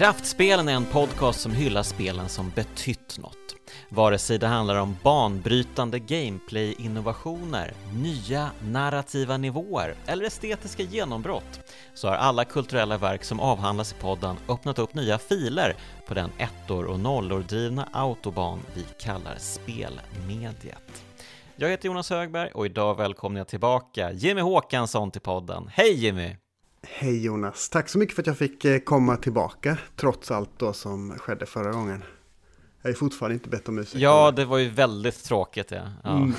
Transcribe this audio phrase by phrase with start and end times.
[0.00, 3.36] Kraftspelen är en podcast som hyllar spelen som betytt något.
[3.88, 11.60] Vare sig det handlar om banbrytande gameplay-innovationer, nya narrativa nivåer eller estetiska genombrott
[11.94, 16.30] så har alla kulturella verk som avhandlas i podden öppnat upp nya filer på den
[16.38, 21.04] ettor och nollor drivna autoban vi kallar spelmediet.
[21.56, 25.70] Jag heter Jonas Högberg och idag välkomnar jag tillbaka Jimmy Håkansson till podden.
[25.72, 26.39] Hej Jimmy!
[26.92, 30.72] Hej Jonas, tack så mycket för att jag fick eh, komma tillbaka trots allt då
[30.72, 32.04] som skedde förra gången.
[32.82, 33.94] Jag är fortfarande inte bett om ursäkt.
[33.94, 35.82] Ja, det var ju väldigt tråkigt ja.
[36.04, 36.16] ja.
[36.16, 36.34] Mm.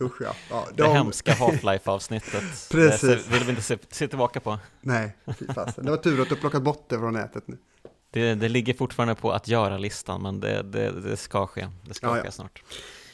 [0.00, 0.34] Usch ja.
[0.50, 0.82] ja de...
[0.82, 2.42] Det hemska Half-Life-avsnittet.
[2.70, 3.26] Precis.
[3.26, 4.58] Det vill vi inte se, se tillbaka på.
[4.80, 5.84] Nej, fy fasen.
[5.84, 7.56] Det var tur att du plockat bort det från nätet nu.
[8.10, 11.68] Det, det ligger fortfarande på att göra-listan, men det, det, det, ska ske.
[11.88, 12.30] Det ska ja, ske ja.
[12.30, 12.62] snart.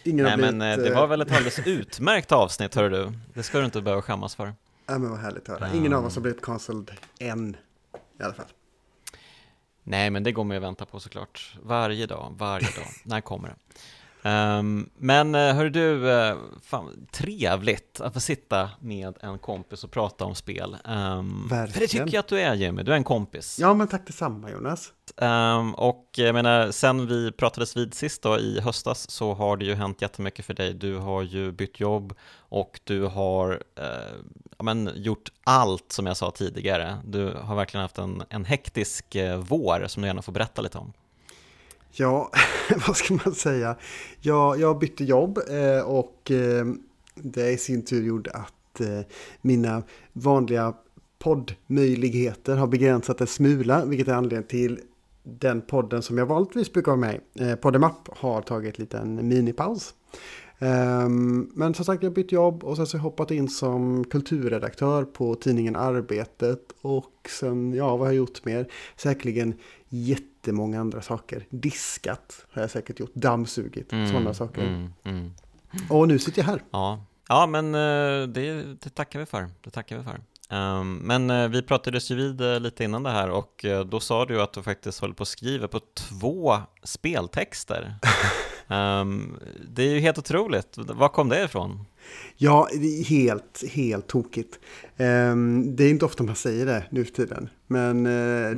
[0.02, 3.12] Ingen Nej, blivit, men eh, det var väl ett alldeles utmärkt avsnitt, hör du.
[3.34, 4.54] Det ska du inte behöva skämmas för.
[4.88, 5.74] Ja, men vad härligt att höra.
[5.74, 7.56] Ingen av oss har blivit cancelled än,
[8.20, 8.46] i alla fall.
[9.82, 11.56] Nej, men det går man ju att vänta på såklart.
[11.62, 12.86] Varje dag, varje dag.
[13.04, 13.54] När kommer det?
[14.22, 19.90] Um, men eh, hör du, uh, fan, trevligt att få sitta med en kompis och
[19.90, 20.76] prata om spel.
[20.84, 23.58] Um, för det tycker jag att du är Jimmy, du är en kompis.
[23.60, 24.92] Ja, men tack detsamma Jonas.
[25.16, 29.64] Um, och jag menar, sen vi pratades vid sist då i höstas så har det
[29.64, 30.74] ju hänt jättemycket för dig.
[30.74, 34.18] Du har ju bytt jobb och du har uh,
[34.58, 36.98] ja, men, gjort allt som jag sa tidigare.
[37.04, 40.78] Du har verkligen haft en, en hektisk eh, vår som du gärna får berätta lite
[40.78, 40.92] om.
[41.92, 42.30] Ja,
[42.86, 43.76] vad ska man säga?
[44.20, 46.66] Jag, jag bytte jobb eh, och eh,
[47.14, 49.00] det i sin tur gjorde att eh,
[49.40, 50.74] mina vanliga
[51.18, 54.80] poddmöjligheter har begränsat en smula, vilket är anledningen till
[55.22, 57.42] den podden som jag vanligtvis brukar vara med i.
[57.42, 59.94] Eh, har tagit en liten minipaus.
[60.60, 65.34] Um, men som sagt, jag bytt jobb och sen så hoppat in som kulturredaktör på
[65.34, 66.60] tidningen Arbetet.
[66.80, 68.68] Och sen, ja, vad har jag gjort mer?
[68.96, 69.54] Säkerligen
[69.88, 71.46] jättemånga andra saker.
[71.50, 74.62] Diskat har jag säkert gjort, dammsugit, mm, sådana saker.
[74.62, 75.30] Mm, mm.
[75.90, 76.62] Och nu sitter jag här.
[76.70, 79.48] Ja, ja men eh, det, det tackar vi för.
[79.60, 80.20] Det tackar vi för.
[80.50, 84.24] Um, men uh, vi pratades ju vid lite innan det här och uh, då sa
[84.24, 87.94] du att du faktiskt håller på att skriva på två speltexter.
[88.68, 90.78] um, det är ju helt otroligt.
[90.78, 91.84] Var kom det ifrån?
[92.36, 92.68] Ja,
[93.06, 94.58] helt, helt tokigt.
[94.96, 97.48] Um, det är inte ofta man säger det nu för tiden.
[97.66, 98.04] Men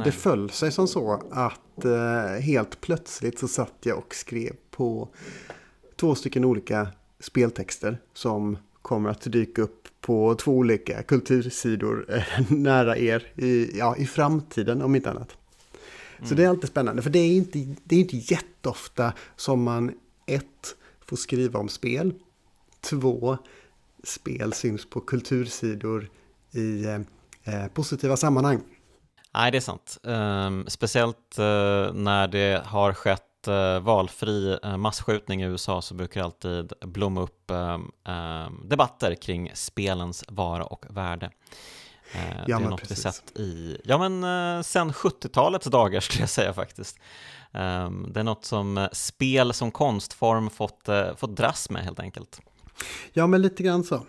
[0.04, 1.84] det föll sig som så att
[2.40, 5.08] helt plötsligt så satt jag och skrev på
[5.96, 6.88] två stycken olika
[7.20, 13.96] speltexter som kommer att dyka upp på två olika kultursidor eh, nära er i, ja,
[13.96, 15.36] i framtiden om inte annat.
[16.20, 16.36] Så mm.
[16.36, 19.94] det är alltid spännande, för det är, inte, det är inte jätteofta som man
[20.26, 20.76] ett,
[21.06, 22.14] får skriva om spel,
[22.80, 23.38] två,
[24.04, 26.10] spel syns på kultursidor
[26.52, 26.94] i eh,
[27.44, 28.60] eh positiva sammanhang.
[29.34, 29.98] Nej, det är sant.
[30.02, 36.24] Um, speciellt uh, när det har skett eh, valfri massskjutning i USA så brukar det
[36.24, 41.30] alltid blomma upp ehm, ehm, debatter kring spelens vara och värde.
[42.14, 42.98] Eh, ja, det är något precis.
[42.98, 44.24] vi sett i, ja men
[44.56, 46.98] eh, sen 70-talets dagar skulle jag säga faktiskt.
[47.52, 52.40] Ehm, det är något som spel som konstform fått, fått dras med helt enkelt.
[53.12, 54.06] Ja, men lite grann så.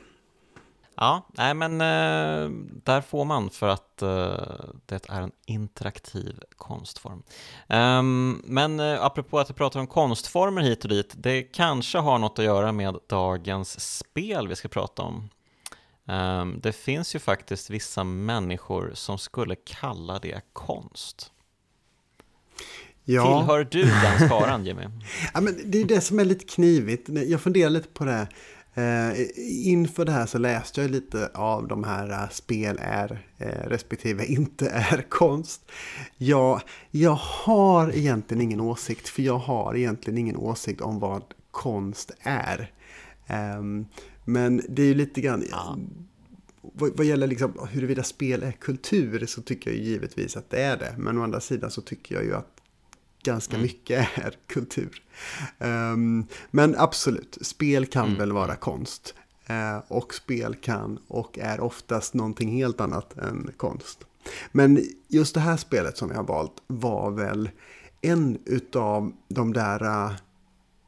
[1.02, 2.50] Ja, nej men eh,
[2.84, 7.24] där får man för att eh, det är en interaktiv konstform.
[7.68, 12.20] Um, men eh, apropå att vi pratar om konstformer hit och dit, det kanske har
[12.20, 15.30] något att göra med dagens spel vi ska prata om.
[16.12, 21.32] Um, det finns ju faktiskt vissa människor som skulle kalla det konst.
[23.04, 23.40] Ja.
[23.40, 24.84] Tillhör du den skaran Jimmy?
[25.34, 27.10] ja, men det är det som är lite knivigt.
[27.10, 28.28] Jag funderar lite på det.
[28.74, 29.28] Eh,
[29.68, 34.26] inför det här så läste jag lite av de här uh, spel är eh, respektive
[34.26, 35.72] inte är konst.
[36.18, 42.12] Ja, jag har egentligen ingen åsikt för jag har egentligen ingen åsikt om vad konst
[42.20, 42.72] är.
[43.58, 43.86] Um,
[44.26, 45.44] men det är ju lite grann...
[45.52, 45.78] Ja.
[46.74, 50.78] Vad, vad, gäller liksom huruvida spel är kultur så tycker jag givetvis att det är
[50.78, 50.96] det.
[50.98, 52.62] Men å andra sidan så tycker jag ju att
[53.24, 53.64] ganska mm.
[53.64, 55.04] mycket är kultur.
[55.60, 58.18] Um, men absolut, spel kan mm.
[58.18, 59.16] väl vara konst.
[59.50, 64.06] Uh, och spel kan och är oftast någonting helt annat än konst.
[64.52, 67.50] Men just det här spelet som jag har valt var väl
[68.02, 70.14] en utav de där uh,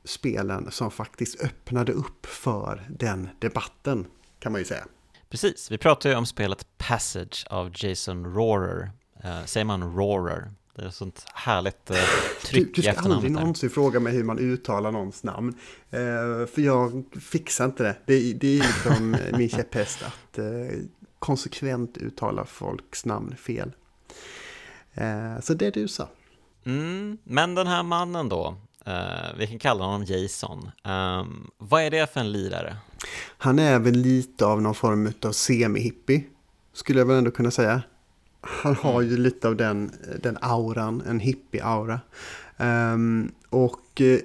[0.03, 4.05] spelen som faktiskt öppnade upp för den debatten,
[4.39, 4.85] kan man ju säga.
[5.33, 8.91] Precis, vi pratar ju om spelet Passage av Jason Rohrer.
[9.25, 10.51] Uh, säger man Rohrer?
[10.75, 11.97] Det är sånt härligt eh,
[12.45, 15.57] tryck Du, du ska aldrig någonsin fråga mig hur man uttalar någons namn.
[15.89, 17.95] Eh, för jag fixar inte det.
[18.05, 20.45] Det, det är liksom min käpphäst att eh,
[21.19, 23.71] konsekvent uttala folks namn fel.
[24.93, 26.09] Eh, så det du sa.
[26.65, 28.57] Mm, men den här mannen då,
[28.87, 30.71] uh, vi kan kalla honom Jason.
[30.83, 32.77] Um, vad är det för en lirare?
[33.37, 36.23] Han är väl lite av någon form av semi-hippie,
[36.73, 37.81] skulle jag väl ändå kunna säga.
[38.41, 39.91] Han har ju lite av den,
[40.21, 41.99] den auran, en hippie-aura.
[42.57, 44.19] Um, och uh,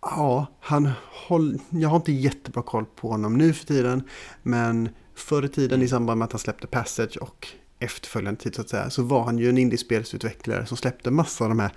[0.00, 0.90] ja, han
[1.28, 4.02] håll, jag har inte jättebra koll på honom nu för tiden.
[4.42, 7.48] Men förr i tiden i samband med att han släppte Passage och
[7.80, 11.50] efterföljande tid så att säga, så var han ju en indiespelsutvecklare som släppte massa av
[11.50, 11.72] de här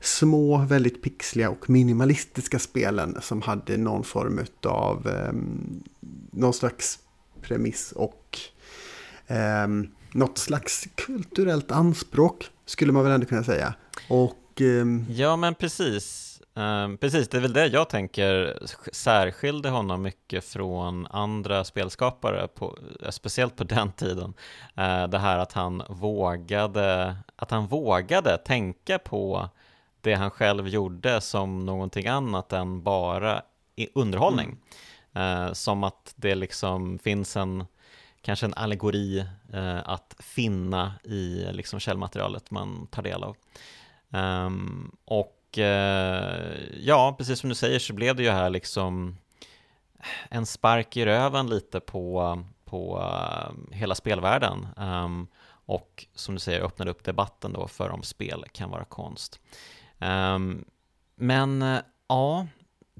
[0.00, 5.32] små, väldigt pixliga och minimalistiska spelen som hade någon form av eh,
[6.30, 6.98] någon slags
[7.42, 8.38] premiss och
[9.26, 9.68] eh,
[10.12, 13.74] något slags kulturellt anspråk skulle man väl ändå kunna säga.
[14.08, 16.27] Och, eh, ja, men precis.
[16.58, 18.58] Uh, precis, det är väl det jag tänker
[18.92, 22.78] särskilde honom mycket från andra spelskapare, på,
[23.10, 24.34] speciellt på den tiden.
[24.78, 29.48] Uh, det här att han vågade, att han vågade tänka på
[30.00, 33.42] det han själv gjorde som någonting annat än bara
[33.94, 34.56] underhållning.
[35.12, 35.46] Mm.
[35.46, 37.64] Uh, som att det liksom finns en,
[38.22, 39.24] kanske en allegori
[39.84, 43.36] att finna i liksom källmaterialet man tar del av.
[44.10, 49.16] Um, och Eh, Eh, ja, precis som du säger så blev det ju här liksom
[50.28, 54.68] en spark i röven lite på, på eh, hela spelvärlden.
[54.76, 55.26] Ehm,
[55.66, 59.40] och som du säger öppnade upp debatten då för om spel kan vara konst.
[59.98, 60.64] Ehm,
[61.16, 62.46] men eh, ja,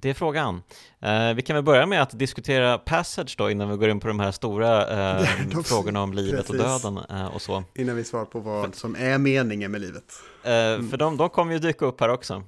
[0.00, 0.62] det är frågan.
[1.05, 4.09] Uh, vi kan väl börja med att diskutera Passage då innan vi går in på
[4.09, 4.81] de här stora
[5.21, 6.50] uh, de, frågorna om livet precis.
[6.50, 7.65] och döden uh, och så.
[7.75, 10.05] Innan vi svarar på vad som är meningen med livet.
[10.43, 10.91] Mm.
[10.91, 12.43] För de, de kommer ju dyka upp här också.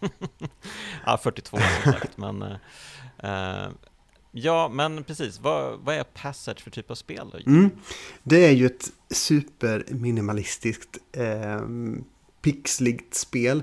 [1.06, 2.44] ja, 42 som sagt, men
[4.32, 5.40] Ja, men precis.
[5.40, 7.38] Vad, vad, är Passage för typ av spel då?
[7.50, 7.70] Mm.
[8.22, 11.60] Det är ju ett superminimalistiskt eh,
[12.42, 13.62] pixligt spel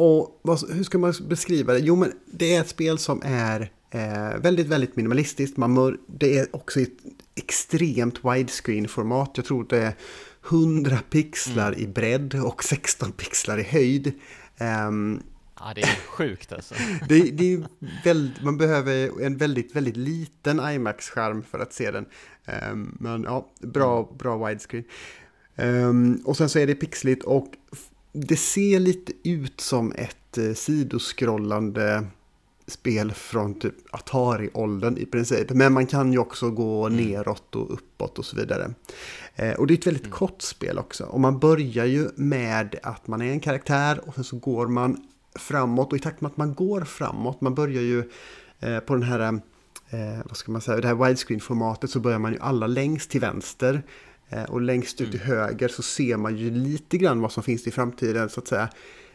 [0.00, 0.40] och
[0.72, 1.78] hur ska man beskriva det?
[1.78, 5.56] Jo, men det är ett spel som är eh, väldigt, väldigt minimalistiskt.
[5.56, 6.98] Man det är också ett
[7.34, 9.30] extremt widescreen-format.
[9.34, 9.94] Jag tror det är
[10.48, 11.80] 100 pixlar mm.
[11.80, 14.12] i bredd och 16 pixlar i höjd.
[14.88, 15.22] Um,
[15.62, 16.74] Ja, det är sjukt alltså.
[17.08, 17.64] det, det är
[18.04, 22.06] väldigt, man behöver en väldigt, väldigt liten IMAX-skärm för att se den.
[22.72, 24.16] Um, men ja, bra, mm.
[24.18, 24.84] bra widescreen.
[25.56, 27.46] Um, och sen så är det pixligt och
[28.12, 32.06] det ser lite ut som ett eh, sidoskrollande
[32.66, 35.50] spel från typ Atari-åldern i princip.
[35.50, 37.04] Men man kan ju också gå mm.
[37.04, 38.74] neråt och uppåt och så vidare.
[39.34, 40.16] Eh, och det är ett väldigt mm.
[40.16, 41.04] kort spel också.
[41.04, 45.06] Och man börjar ju med att man är en karaktär och sen så går man
[45.34, 45.92] framåt.
[45.92, 48.10] Och i takt med att man går framåt, man börjar ju
[48.60, 49.20] eh, på den här,
[49.90, 53.20] eh, vad ska man säga, det här widescreen-formatet så börjar man ju alla längst till
[53.20, 53.82] vänster.
[54.30, 55.10] Eh, och längst ut mm.
[55.10, 58.48] till höger så ser man ju lite grann vad som finns i framtiden så att
[58.48, 58.68] säga.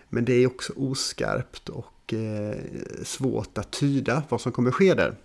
[0.10, 2.58] Men det är också oskarpt och eh,
[3.04, 5.16] svårt att tyda vad som kommer ske där.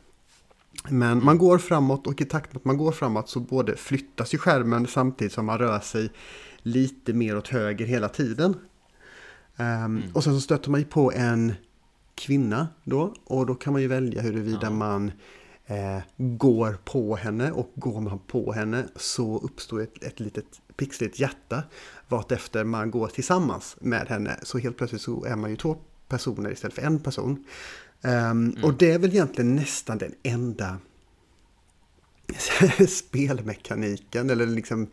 [0.88, 1.38] Men man mm.
[1.38, 4.86] går framåt och i takt med att man går framåt så både flyttas ju skärmen
[4.86, 6.10] samtidigt som man rör sig
[6.62, 8.54] lite mer åt höger hela tiden.
[9.56, 10.02] Um, mm.
[10.14, 11.52] Och sen så stöter man ju på en
[12.14, 14.70] kvinna då och då kan man ju välja huruvida ja.
[14.70, 15.12] man
[15.70, 20.46] eh, går på henne och går man på henne så uppstår ett, ett litet
[20.76, 21.62] pixligt hjärta
[22.08, 24.38] vartefter man går tillsammans med henne.
[24.42, 25.76] Så helt plötsligt så är man ju två
[26.08, 27.44] personer istället för en person.
[28.02, 28.64] Um, mm.
[28.64, 30.78] Och det är väl egentligen nästan den enda
[32.88, 34.88] spelmekaniken eller liksom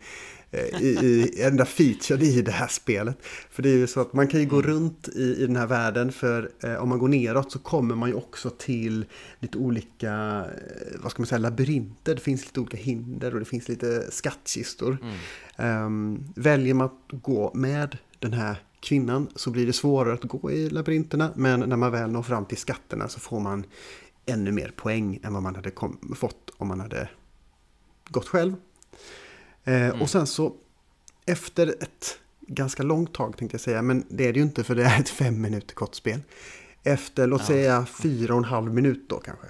[0.50, 3.18] Eh, i, i enda featuren i det här spelet.
[3.50, 4.70] För det är ju så att man kan ju gå mm.
[4.70, 8.08] runt i, i den här världen för eh, om man går neråt så kommer man
[8.08, 9.04] ju också till
[9.38, 12.14] lite olika, eh, vad ska man säga, labyrinter.
[12.14, 14.98] Det finns lite olika hinder och det finns lite skattkistor.
[15.02, 15.84] Mm.
[15.84, 20.50] Um, väljer man att gå med den här kvinnan så blir det svårare att gå
[20.50, 21.30] i labyrinterna.
[21.34, 23.64] Men när man väl når fram till skatterna så får man
[24.26, 25.70] ännu mer poäng än vad man hade
[26.14, 27.08] fått om man hade
[28.08, 28.54] gått själv.
[29.64, 30.02] Eh, mm.
[30.02, 30.54] Och sen så
[31.26, 34.74] efter ett ganska långt tag tänkte jag säga, men det är det ju inte för
[34.74, 36.20] det är ett fem minuter kort spel.
[36.82, 37.46] Efter låt ja.
[37.46, 39.46] säga fyra och en halv minut då kanske.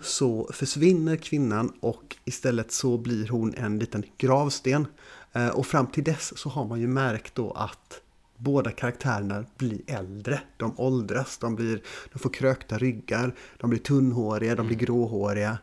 [0.00, 4.86] Så försvinner kvinnan och istället så blir hon en liten gravsten.
[5.32, 8.00] Eh, och fram till dess så har man ju märkt då att
[8.36, 10.40] båda karaktärerna blir äldre.
[10.56, 11.82] De åldras, de, blir,
[12.12, 14.86] de får krökta ryggar, de blir tunnhåriga, de blir mm.
[14.86, 15.58] gråhåriga.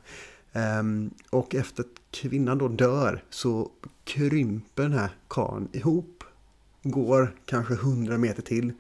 [0.53, 3.72] Um, och efter kvinnan då dör så
[4.03, 6.24] krymper den här karln ihop.
[6.84, 8.74] Går kanske hundra meter till.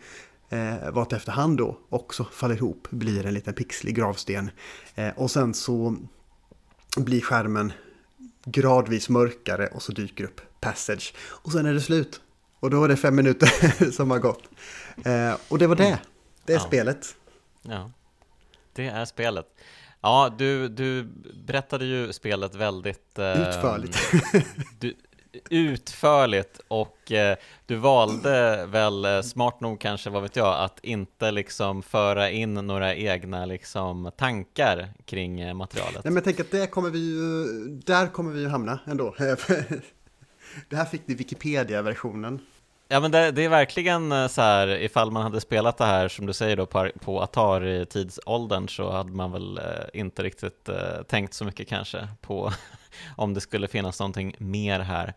[0.49, 4.49] Eh, vartefter han då också faller ihop, blir en liten pixlig gravsten.
[4.95, 5.95] Eh, och sen så
[6.97, 7.71] blir skärmen
[8.45, 11.13] gradvis mörkare och så dyker upp Passage.
[11.19, 12.21] Och sen är det slut.
[12.59, 14.43] Och då är det fem minuter som har gått.
[15.05, 15.99] Eh, och det var det.
[16.45, 16.63] Det är Ja.
[16.63, 17.15] spelet.
[17.61, 17.91] Ja,
[18.73, 19.45] det är spelet.
[20.01, 21.03] Ja, du, du
[21.45, 23.97] berättade ju spelet väldigt eh, Utförligt.
[24.79, 24.93] Du,
[25.49, 31.31] utförligt och eh, du valde väl eh, smart nog kanske, vad vet jag, att inte
[31.31, 35.93] liksom föra in några egna liksom tankar kring eh, materialet.
[35.93, 37.45] Nej men jag tänker att där kommer vi ju,
[37.85, 39.15] där kommer vi ju hamna ändå.
[40.69, 42.39] Det här fick ni Wikipedia-versionen.
[42.91, 46.07] Ja men det, det är verkligen eh, så här, ifall man hade spelat det här
[46.07, 51.03] som du säger då på, på Atari-tidsåldern så hade man väl eh, inte riktigt eh,
[51.07, 52.51] tänkt så mycket kanske på
[53.15, 55.13] om det skulle finnas någonting mer här.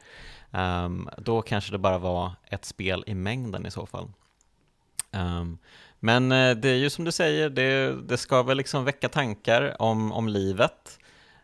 [0.85, 4.09] Um, då kanske det bara var ett spel i mängden i så fall.
[5.11, 5.59] Um,
[6.00, 9.83] men eh, det är ju som du säger, det, det ska väl liksom väcka tankar
[9.83, 10.99] om, om livet.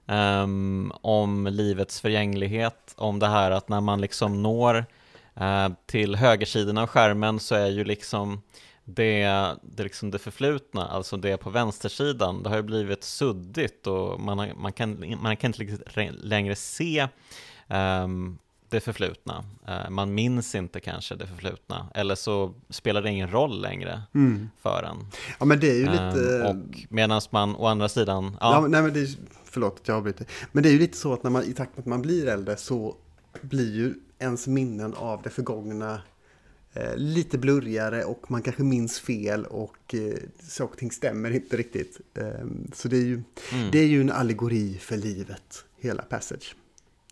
[0.07, 4.87] Um, om livets förgänglighet, om det här att när man liksom når
[5.35, 8.41] Eh, till högersidan av skärmen så är ju liksom
[8.85, 14.21] det, det, liksom det förflutna, alltså det på vänstersidan, det har ju blivit suddigt och
[14.21, 17.09] man, har, man, kan, man kan inte längre se
[17.69, 19.45] um, det förflutna.
[19.69, 24.51] Uh, man minns inte kanske det förflutna, eller så spelar det ingen roll längre Mm.
[24.63, 25.07] för en.
[25.39, 26.41] Ja men det är ju lite...
[26.41, 29.09] Um, och medan man å andra sidan, Ja, ja, nej, men det är,
[29.45, 30.27] förlåt att jag avbryter.
[30.53, 32.29] Men det är ju lite så att när man, i takt med att man blir
[32.29, 32.97] äldre så
[33.43, 36.03] blir ju ens minnen av det förgångna
[36.73, 41.57] eh, lite blurrigare och man kanske minns fel och eh, saker och ting stämmer inte
[41.57, 42.01] riktigt.
[42.15, 43.23] Eh, så det är, ju,
[43.53, 43.71] mm.
[43.71, 46.55] det är ju en allegori för livet, hela Passage.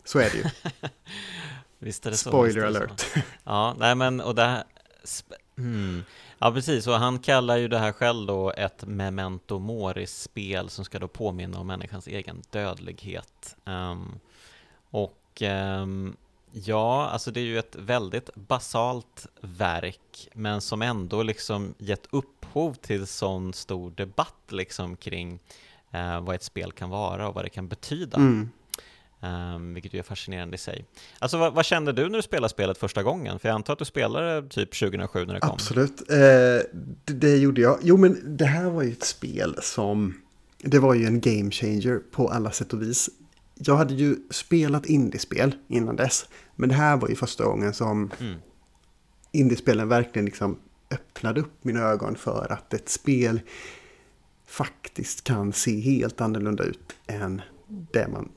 [0.04, 0.44] Så är det ju.
[1.78, 2.30] visst är det så.
[2.30, 2.66] Spoiler så.
[2.66, 3.06] alert.
[3.44, 4.64] Ja, nej men och det här,
[5.56, 6.02] hmm.
[6.38, 10.98] Ja precis, och han kallar ju det här själv då ett memento mori-spel som ska
[10.98, 13.56] då påminna om människans egen dödlighet.
[13.64, 14.18] Ehm,
[14.90, 16.16] och ehm,
[16.52, 22.74] ja, alltså det är ju ett väldigt basalt verk, men som ändå liksom gett upphov
[22.74, 25.38] till sån stor debatt liksom kring
[25.90, 28.16] eh, vad ett spel kan vara och vad det kan betyda.
[28.16, 28.50] Mm.
[29.20, 30.84] Um, vilket ju är fascinerande i sig.
[31.18, 33.38] Alltså vad, vad kände du när du spelade spelet första gången?
[33.38, 35.50] För jag antar att du spelade typ 2007 när det kom.
[35.50, 36.16] Absolut, eh,
[37.04, 37.78] det, det gjorde jag.
[37.82, 40.20] Jo men det här var ju ett spel som,
[40.58, 43.10] det var ju en game changer på alla sätt och vis.
[43.58, 48.10] Jag hade ju spelat indiespel innan dess, men det här var ju första gången som
[48.20, 48.38] Mm.
[49.32, 50.58] indiespelen verkligen liksom
[50.90, 53.40] öppnade upp mina ögon för att ett spel
[54.46, 58.28] faktiskt kan se helt annorlunda ut än det man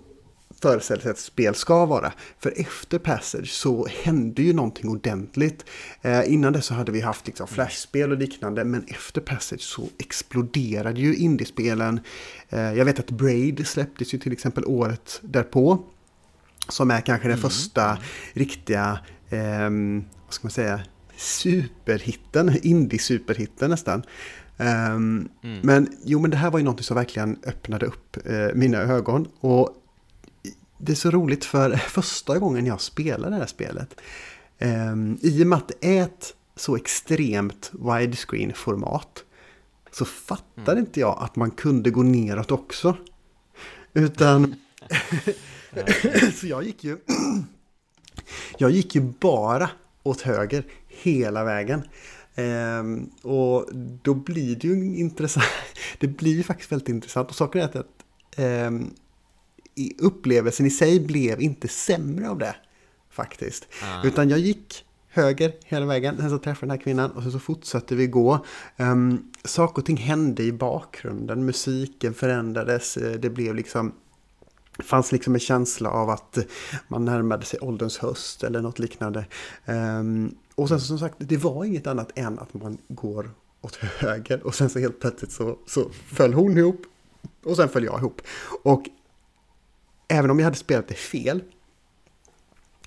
[0.62, 2.14] föreställer sig att spel ska vara.
[2.40, 5.66] För efter Passage så hände ju någonting ordentligt.
[6.02, 9.90] Eh, innan det så hade vi haft liksom flashspel och liknande, men efter Passage så
[10.00, 12.00] exploderade ju indiespelen.
[12.50, 15.84] Eh, jag vet att Braid släpptes ju till exempel året därpå.
[16.70, 17.50] Som är kanske den Mm.
[17.50, 17.98] första
[18.34, 19.00] riktiga,
[19.30, 20.82] ehm, vad ska man säga,
[21.18, 24.04] superhitten, indie-superhitten nästan.
[24.58, 25.60] Ehm, Mm.
[25.64, 29.28] Men jo, men det här var ju någonting som verkligen öppnade upp eh, mina ögon.
[29.40, 29.70] Och
[30.84, 34.02] det är så roligt för första gången jag spelade det här spelet,
[34.60, 39.24] ehm, i och med att det är ett så extremt widescreen-format,
[39.92, 42.98] så fattade inte jag att man kunde gå neråt också.
[43.94, 44.56] Utan,
[46.36, 46.98] så jag gick ju,
[48.58, 49.70] jag gick ju bara
[50.04, 51.84] åt höger hela vägen.
[52.36, 53.70] Ehm, och
[54.04, 55.46] då blir det ju intressant.
[56.00, 57.30] Det blir ju faktiskt väldigt intressant.
[57.30, 58.92] Och saken är att i
[60.00, 62.56] upplevelsen i sig blev inte sämre av det.
[63.10, 63.68] Faktiskt.
[63.84, 64.08] Ah.
[64.08, 66.18] Utan jag gick höger hela vägen.
[66.18, 68.46] Sen så träffade den här kvinnan och sen så fortsatte vi gå.
[68.78, 71.46] Um, saker och ting hände i bakgrunden.
[71.46, 72.98] Musiken förändrades.
[72.98, 73.94] eh, Det blev liksom
[74.78, 76.38] det fanns liksom en känsla av att
[76.88, 79.26] man närmade sig ålderns höst eller något liknande.
[79.66, 84.48] Ehm, och sen som sagt, det var inget annat än att man går åt höger
[84.48, 86.82] och sen så helt plötsligt så, så föll hon ihop
[87.44, 88.22] och sen föll jag ihop.
[88.64, 88.84] Och
[90.12, 91.44] även om jag hade spelat det fel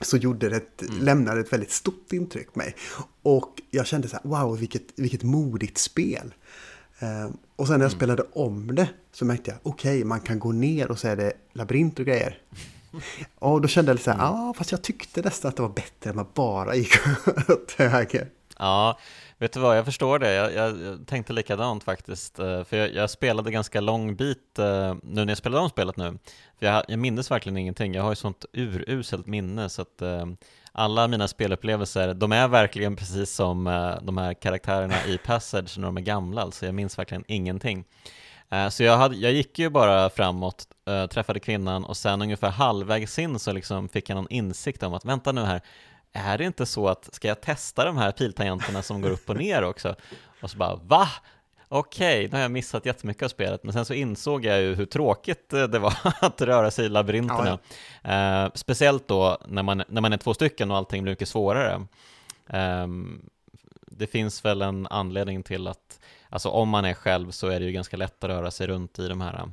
[0.00, 2.76] så gjorde det ett, lämnade ett väldigt stort intryck på mig.
[3.23, 6.35] Och jag kände så här, wow, vilket, vilket modigt spel.
[6.99, 10.52] Eh, och sen när jag spelade om det så märkte jag, okej, man kan gå
[10.52, 12.38] ner och så är det labyrint och grejer.
[13.38, 15.69] Och då kände jag lite så här, ja, fast jag tyckte nästan att det var
[15.69, 16.93] bättre än man bara gick
[17.49, 18.28] åt höger.
[18.59, 18.99] Ja,
[19.39, 20.33] vet du vad, jag förstår det.
[20.33, 22.39] Jag, jag, jag tänkte likadant faktiskt.
[22.39, 25.97] Eh, för jag, jag spelade ganska lång bit eh, nu när jag spelade om spelet
[25.97, 26.19] nu.
[26.59, 27.95] För jag, jag minns verkligen ingenting.
[27.95, 30.27] Jag har ju sånt uruselt minne så att eh,
[30.73, 33.65] alla mina spelupplevelser, de är verkligen precis som
[34.03, 36.43] de här karaktärerna i Passage när de är gamla.
[36.43, 37.85] Alltså jag minns verkligen ingenting.
[38.71, 40.69] Så jag, hade, jag gick ju bara framåt,
[41.11, 45.05] träffade kvinnan och sen ungefär halvvägs in så liksom fick jag någon insikt om att
[45.05, 45.61] vänta nu här,
[46.14, 49.37] är det inte så att, ska jag testa de här piltangenterna som går upp och
[49.37, 49.94] ner också?
[50.40, 51.09] Och så bara, va?
[51.68, 54.75] Okej, okay, nu har jag missat jättemycket av spelet, men sen så insåg jag ju
[54.75, 57.59] hur tråkigt det var att röra sig i labyrinterna.
[58.02, 58.44] Ja, ja.
[58.44, 61.87] Eh, speciellt då när man, när man är två stycken och allting blir mycket svårare.
[62.47, 62.87] Eh,
[63.87, 67.66] det finns väl en anledning till att, alltså om man är själv så är det
[67.66, 69.47] ju ganska lätt att röra sig runt i de här eh,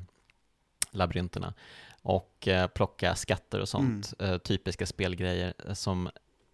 [0.91, 1.53] labyrinterna
[2.01, 4.31] och eh, plocka skatter och sånt, mm.
[4.31, 6.09] eh, typiska spelgrejer som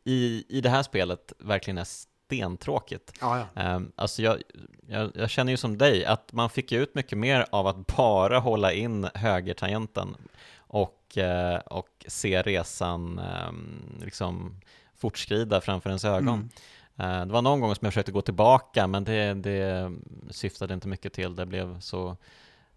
[0.07, 1.87] i, i det här spelet verkligen är
[2.27, 3.13] stentråkigt.
[3.21, 3.75] Ja, ja.
[3.75, 4.41] Um, alltså jag,
[4.87, 8.39] jag, jag, känner ju som dig att man fick ut mycket mer av att bara
[8.39, 10.15] hålla in högertangenten
[10.57, 14.61] och, uh, och se resan um, liksom
[14.97, 16.49] fortskrida framför ens ögon.
[16.97, 17.19] Mm.
[17.19, 19.91] Uh, det var någon gång som jag försökte gå tillbaka men det, det
[20.29, 21.35] syftade inte mycket till.
[21.35, 22.17] Det blev så,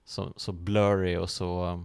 [0.05, 1.85] så, så blurry och så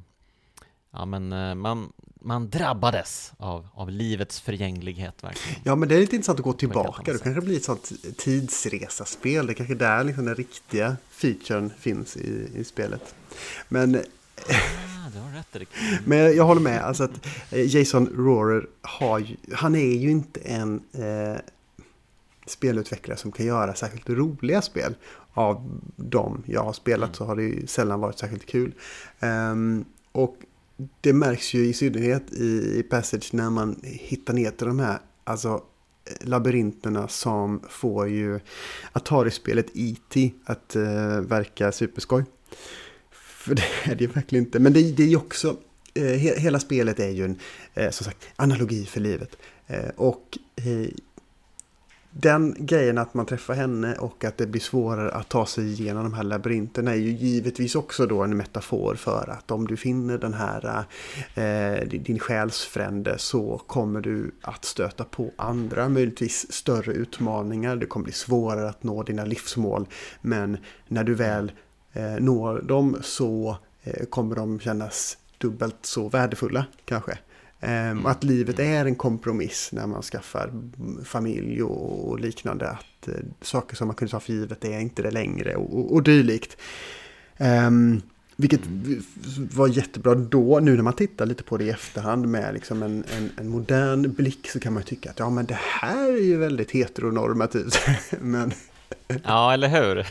[0.95, 5.61] ja men uh, man, man drabbades av, av livets förgänglighet verkligen.
[5.63, 7.13] Ja, men det är lite intressant att gå tillbaka.
[7.13, 9.47] Det kanske blir ett sånt tidsresaspel.
[9.47, 13.15] Det kanske är där liksom den riktiga featuren finns i, i spelet.
[13.69, 13.95] Men...
[13.95, 14.01] Ah,
[15.55, 15.69] Erik.
[16.05, 16.83] Men jag håller med.
[16.83, 21.39] Alltså att eh, Jason Rohrer har ju, han är ju inte en eh,
[22.45, 24.95] spelutvecklare som kan göra särskilt roliga spel.
[25.33, 27.13] Av dem jag har spelat mm.
[27.13, 28.73] så har det ju sällan varit särskilt kul.
[29.19, 30.37] Um, och
[31.01, 35.63] det märks ju i synnerhet i, Passage när man hittar ner till de här alltså,
[36.05, 38.39] eh, labyrinterna som får ju
[38.91, 40.31] Atari-spelet E.T.
[40.45, 42.25] att uh, verka superskoj.
[43.11, 44.59] För det är det ju verkligen inte.
[44.59, 45.57] Men det, det är ju också,
[45.99, 47.39] uh, he, hela spelet är ju en,
[47.83, 49.37] uh, som sagt, analogi för livet.
[49.95, 50.37] och
[52.17, 56.03] den grejen att man träffar henne och att det blir svårare att ta sig igenom
[56.03, 60.17] de här labyrinterna är ju givetvis också då en metafor för att om du finner
[60.17, 60.85] den här
[61.35, 67.75] eh, din själsfrände så kommer du att stöta på andra, möjligtvis större utmaningar.
[67.75, 69.87] Det kommer bli svårare att nå dina livsmål.
[70.21, 71.51] Men när du väl
[71.93, 77.17] eh, når dem så eh, kommer de kännas dubbelt så värdefulla kanske.
[77.59, 78.05] Mm.
[78.05, 80.51] Att livet är en kompromiss när man skaffar
[81.05, 82.69] familj och liknande.
[82.69, 85.93] Att eh, saker som man kunde ta för givet är inte det längre och, och,
[85.93, 86.57] och dylikt.
[87.37, 88.01] Um,
[88.35, 88.61] vilket
[89.53, 90.59] var jättebra då.
[90.59, 94.13] Nu när man tittar lite på det i efterhand med liksom en, en, en modern
[94.13, 97.79] blick så kan man tycka att ja men det här är ju väldigt heteronormativt.
[98.21, 98.51] men
[99.23, 100.07] Ja, eller hur?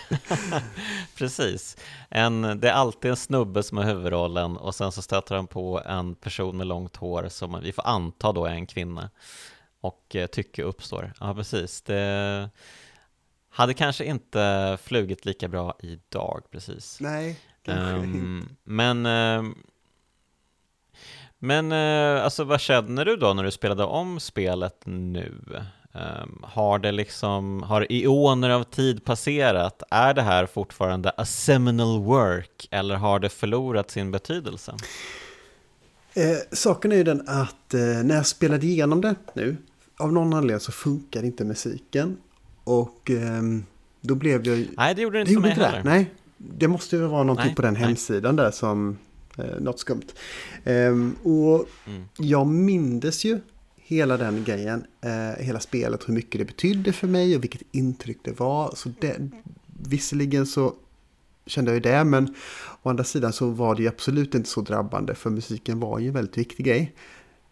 [1.19, 1.77] Precis.
[2.09, 5.83] En, det är alltid en snubbe som är huvudrollen och sen så stöter han på
[5.87, 9.11] en person med långt hår som vi får anta då är en kvinna.
[9.81, 11.13] Och eh, tycke uppstår.
[11.21, 11.83] Ja, precis.
[11.83, 12.51] Det
[13.51, 17.01] hade kanske inte flugit lika bra idag, precis.
[17.01, 18.55] Nej, kanske um, inte.
[18.65, 19.53] Men, uh,
[21.39, 25.35] men uh, alltså vad känner du då när du spelade om spelet nu?
[25.97, 29.83] Um, har det liksom, har eoner av tid passerat?
[29.91, 34.75] Är det här fortfarande a seminal work eller har det förlorat sin betydelse?
[36.15, 39.57] Eh, saken är ju den att eh, när jag spelade igenom det nu,
[39.97, 42.17] av någon anledning så funkar inte musiken.
[42.65, 43.43] Och eh,
[44.01, 45.83] då blev jag Nej, det gjorde det inte det för mig heller.
[45.83, 45.91] Det.
[45.91, 47.83] Nej, det måste ju vara någonting nej, på den nej.
[47.83, 48.99] hemsidan där som
[49.39, 50.07] eh, något skumt.
[50.65, 52.05] Ehm, och mm.
[52.17, 53.41] jag mindes ju
[53.87, 58.19] hela den grejen, eh, hela spelet, hur mycket det betydde för mig och vilket intryck
[58.23, 58.75] det var.
[58.77, 59.17] Så det,
[59.89, 60.75] visserligen så
[61.47, 62.35] kände jag ju det, men
[62.83, 66.09] å andra sidan så var det ju absolut inte så drabbande, för musiken var ju
[66.09, 66.95] en väldigt viktig grej.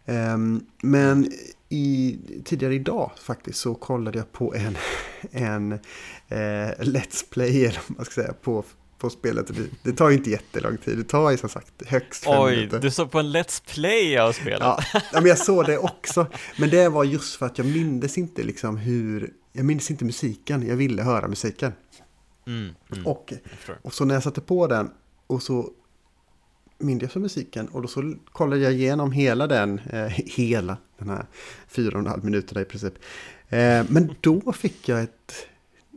[0.04, 0.38] Eh,
[0.82, 1.32] men
[1.68, 4.76] i, tidigare idag faktiskt så kollade jag på en,
[5.30, 5.72] en
[6.28, 8.64] eh, Let's Play, eller vad man ska säga, på
[9.02, 9.46] på spelet.
[9.46, 12.56] Det, det tar ju inte jättelång tid, det tar ju som sagt högst fem Oj,
[12.56, 12.78] minuter.
[12.78, 14.60] du såg på en Let's Play av spelet.
[14.60, 14.78] Ja,
[15.12, 16.26] men jag såg det också.
[16.58, 20.66] Men det var just för att jag mindes inte liksom hur, jag mindes inte musiken,
[20.66, 21.72] jag ville höra musiken.
[22.46, 23.32] Mm, mm, och,
[23.82, 24.90] och så när jag satte på den
[25.26, 25.70] och så
[26.78, 31.26] jag så musiken och då så kollade jag igenom hela den, eh, hela den här
[31.68, 32.94] fyra och en halv minuterna i princip.
[33.48, 35.46] Eh, men då fick jag ett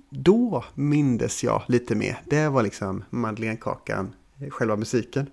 [0.10, 2.22] då mindes jag lite mer.
[2.30, 4.14] Det var liksom Madeleinekakan,
[4.50, 5.28] själva musiken.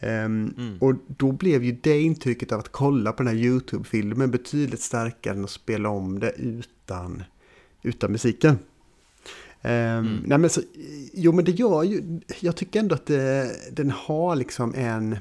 [0.00, 0.78] Um, mm.
[0.80, 5.34] Och då blev ju det intrycket av att kolla på den här YouTube-filmen betydligt starkare
[5.34, 7.22] än att spela om det utan,
[7.82, 8.58] utan musiken.
[9.62, 10.22] Um, mm.
[10.26, 10.60] nej men så,
[11.12, 15.16] jo men det gör ju, jag tycker ändå att det, den har liksom en,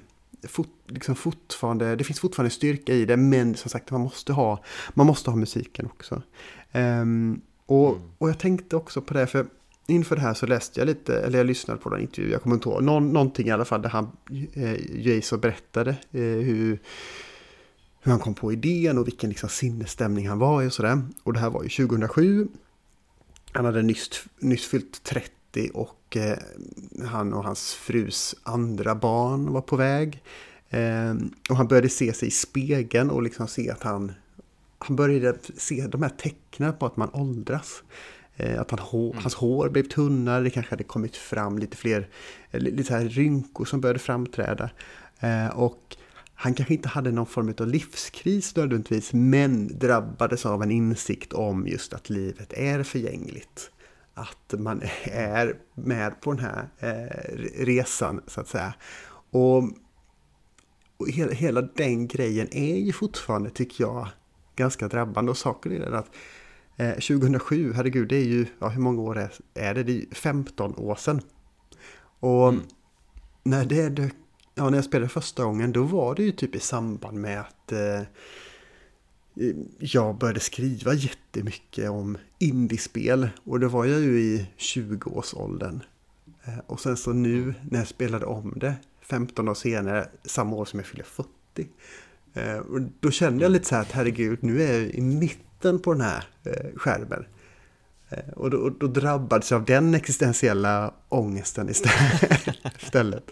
[0.48, 4.64] fot, liksom fortfarande, det finns fortfarande styrka i det, men som sagt man måste ha,
[4.94, 6.22] man måste ha musiken också.
[6.74, 7.42] Um,
[7.74, 8.02] och, mm.
[8.18, 9.46] och jag tänkte också på det, för
[9.88, 12.56] inför det här så läste jag lite, eller jag lyssnade på den intervju, jag kommer
[12.56, 14.12] inte ihåg, Någon, någonting i alla fall där han,
[14.54, 16.80] eh, Jason berättade eh, hur,
[18.02, 21.02] hur han kom på idén och vilken liksom sinnesstämning han var i och sådär.
[21.24, 22.48] Och det här var ju 2007.
[23.52, 26.38] Han hade nyss, nyss fyllt 30 och eh,
[27.06, 30.24] han och hans frus andra barn var på väg.
[30.70, 31.14] Eh,
[31.50, 34.12] och han började se sig i spegeln och liksom se att han...
[34.84, 37.84] Han började se de här tecknen på att man åldras.
[38.36, 39.18] Eh, att han, mm.
[39.18, 42.08] hans hår blev tunnare, det kanske hade kommit fram lite fler
[42.52, 44.70] lite här rynkor som började framträda.
[45.20, 45.98] Eh, och
[46.36, 51.68] han kanske inte hade någon form av livskris nödvändigtvis, men drabbades av en insikt om
[51.68, 53.72] just att livet är förgängligt.
[54.14, 58.74] Att man är med på den här eh, resan, så att säga.
[59.32, 59.64] Och,
[60.98, 64.08] och hela, hela, den grejen är ju fortfarande, tycker jag,
[64.56, 65.32] ganska drabbande.
[65.32, 66.16] Och saken är den att
[66.78, 69.84] eh, 2007, herregud, det är ju, ja, hur många år är, är det?
[69.84, 71.22] Det är 15 år sedan.
[72.20, 72.62] Och mm.
[73.44, 74.14] när det dök
[74.56, 77.72] ja, när jag spelade första gången då var det ju typ i samband med att
[77.72, 78.02] eh,
[79.80, 83.30] jag började skriva jättemycket om indiespel.
[83.44, 85.84] Och det var jag ju i 20-årsåldern.
[86.44, 90.66] Eh, och sen så nu när jag spelade om det 15 år senare, samma år
[90.66, 91.30] som jag fyllde 40.
[92.34, 95.80] Eh, och då kände jag lite så här att herregud, nu är jag i mitten
[95.80, 97.26] på den här eh, skärmen.
[98.10, 103.24] Eh, och då, då drabbades jag av den existentiella ångesten istället.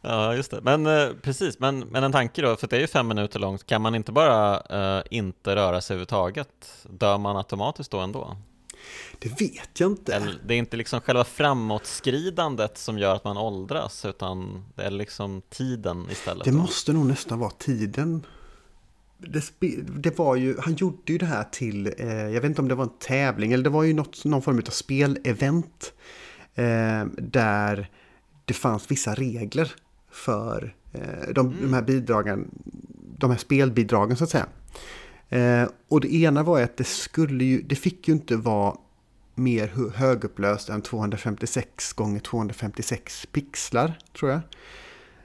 [0.00, 0.60] Ja, just det.
[0.62, 0.84] Men
[1.22, 3.94] precis, men, men en tanke då, för det är ju fem minuter långt, kan man
[3.94, 4.62] inte bara
[5.10, 6.48] inte röra sig överhuvudtaget?
[6.90, 8.36] Dör man automatiskt då ändå?
[9.18, 10.14] Det vet jag inte.
[10.14, 14.90] Eller, det är inte liksom själva framåtskridandet som gör att man åldras, utan det är
[14.90, 16.44] liksom tiden istället.
[16.44, 18.26] Det måste nog nästan vara tiden.
[19.18, 19.50] Det,
[19.96, 22.74] det, var ju, han gjorde ju det här till, eh, jag vet inte om det
[22.74, 25.92] var en tävling, eller det var ju något, någon form av spelevent.
[26.54, 27.90] Eh, där
[28.44, 29.72] det fanns vissa regler
[30.10, 31.58] för eh, de, mm.
[31.62, 32.50] de, här bidragen,
[33.18, 34.46] de här spelbidragen så att säga.
[35.28, 38.76] Eh, och det ena var att det skulle ju, det fick ju inte vara
[39.34, 44.40] mer högupplöst än 256 gånger 256 pixlar, tror jag.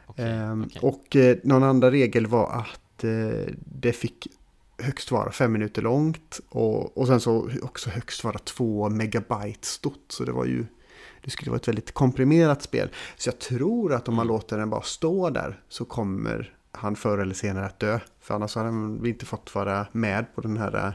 [0.08, 0.82] Okay, eh, okay.
[0.82, 4.28] Och eh, någon andra regel var att eh, det fick
[4.78, 10.06] högst vara fem minuter långt och, och sen så också högst vara två megabyte stort.
[10.08, 10.66] Så det var ju
[11.24, 12.90] det skulle vara ett väldigt komprimerat spel.
[13.18, 14.36] Så jag tror att om man mm.
[14.36, 18.00] låter den bara stå där så kommer han förr eller senare att dö.
[18.20, 20.94] För annars hade vi inte fått vara med på den här,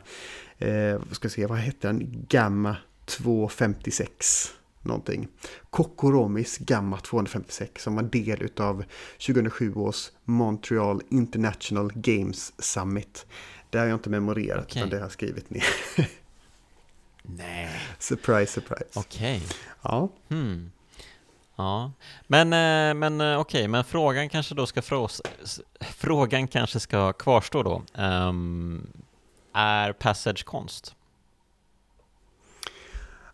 [0.58, 5.28] eh, vad ska jag säga, vad heter den, Gamma 256 någonting.
[5.70, 8.84] Kokoromis Gamma 256 som var del av
[9.26, 13.26] 2007 års Montreal International Games Summit.
[13.70, 14.80] Det har jag inte memorerat, okay.
[14.80, 15.64] utan det har jag skrivit ner.
[17.22, 17.70] Nej.
[17.98, 18.90] Surprise, surprise.
[18.94, 19.36] Okej.
[19.36, 19.56] Okay.
[19.82, 20.08] Ja.
[20.28, 20.70] Hmm.
[21.58, 21.92] Ja,
[22.26, 23.68] men, eh, men eh, okej, okay.
[23.68, 25.22] men frågan kanske då ska frås,
[25.80, 28.02] frågan kanske ska kvarstå då.
[28.02, 28.86] Um,
[29.54, 30.94] är Passage konst?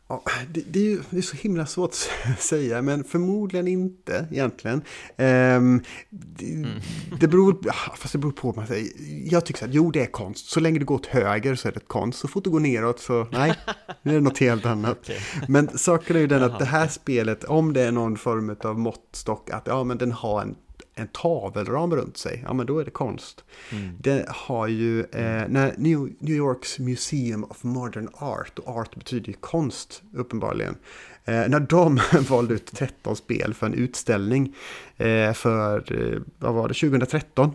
[0.09, 4.27] Ja, det, det, är ju det är så himla svårt att säga, men förmodligen inte
[4.31, 4.83] egentligen.
[5.17, 6.81] Um, det, mm.
[7.21, 8.89] det, beror, fast det beror på man säger.
[9.33, 10.47] Jag tycker att jo, det är konst.
[10.47, 12.19] Så länge du går åt höger så är det konst.
[12.19, 13.55] Så fort du går neråt så nej,
[14.03, 14.99] nu är det något helt annat.
[15.01, 15.19] okay.
[15.49, 18.79] Men saken är ju den att det här spelet, om det är någon form av
[18.79, 20.55] måttstock, att ja, men den har en
[20.95, 23.45] en tavelram runt sig, ja men då är det konst.
[23.71, 23.97] Mm.
[24.01, 29.29] Det har ju, eh, när New, New Yorks Museum of Modern Art, och art betyder
[29.29, 30.77] ju konst uppenbarligen,
[31.25, 34.55] eh, när de valde ut 13 spel för en utställning
[34.97, 37.53] eh, för, eh, vad var det, 2013,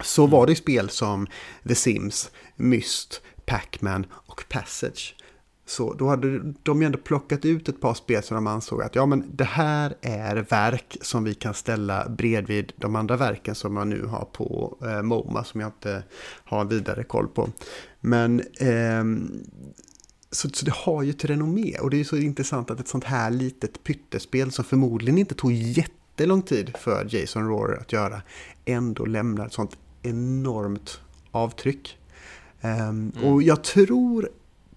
[0.00, 1.26] så var det spel som
[1.68, 5.14] The Sims, Myst, Pac-Man och Passage.
[5.70, 8.94] Så då hade de ju ändå plockat ut ett par spel som de ansåg att
[8.94, 13.74] ja men det här är verk som vi kan ställa bredvid de andra verken som
[13.74, 16.02] man nu har på eh, MoMA som jag inte
[16.44, 17.48] har vidare koll på.
[18.00, 19.04] Men eh,
[20.30, 22.88] så, så, det har ju ett renommé och det är ju så intressant att ett
[22.88, 28.22] sånt här litet pyttespel som förmodligen inte tog jättelång tid för Jason Rohrer att göra
[28.64, 31.98] ändå lämnar ett sånt enormt avtryck.
[32.62, 33.12] Um, mm.
[33.24, 34.28] Och jag tror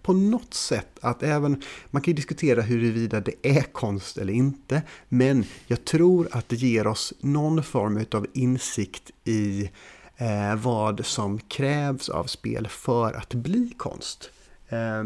[0.04, 1.62] på något sätt att även,
[1.92, 6.56] man kan ju diskutera huruvida det är konst eller inte, men jag tror att det
[6.56, 9.70] ger oss någon form av insikt i
[10.18, 14.30] eh, vad som krävs av spel för att bli konst.
[14.70, 15.04] Eh,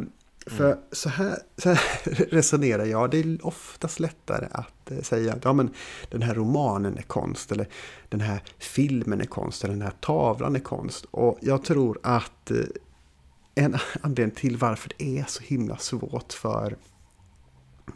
[0.48, 0.78] för mm.
[0.92, 1.80] så, här, så här
[2.32, 5.70] resonerar jag, det är oftast lättare att eh, säga att ja, men
[6.10, 7.68] den här romanen är konst, eller
[8.10, 11.06] den här filmen är konst, eller den här tavlan är konst.
[11.12, 12.52] Och jag tror att
[13.58, 16.78] en anledning till varför det är så himla svårt för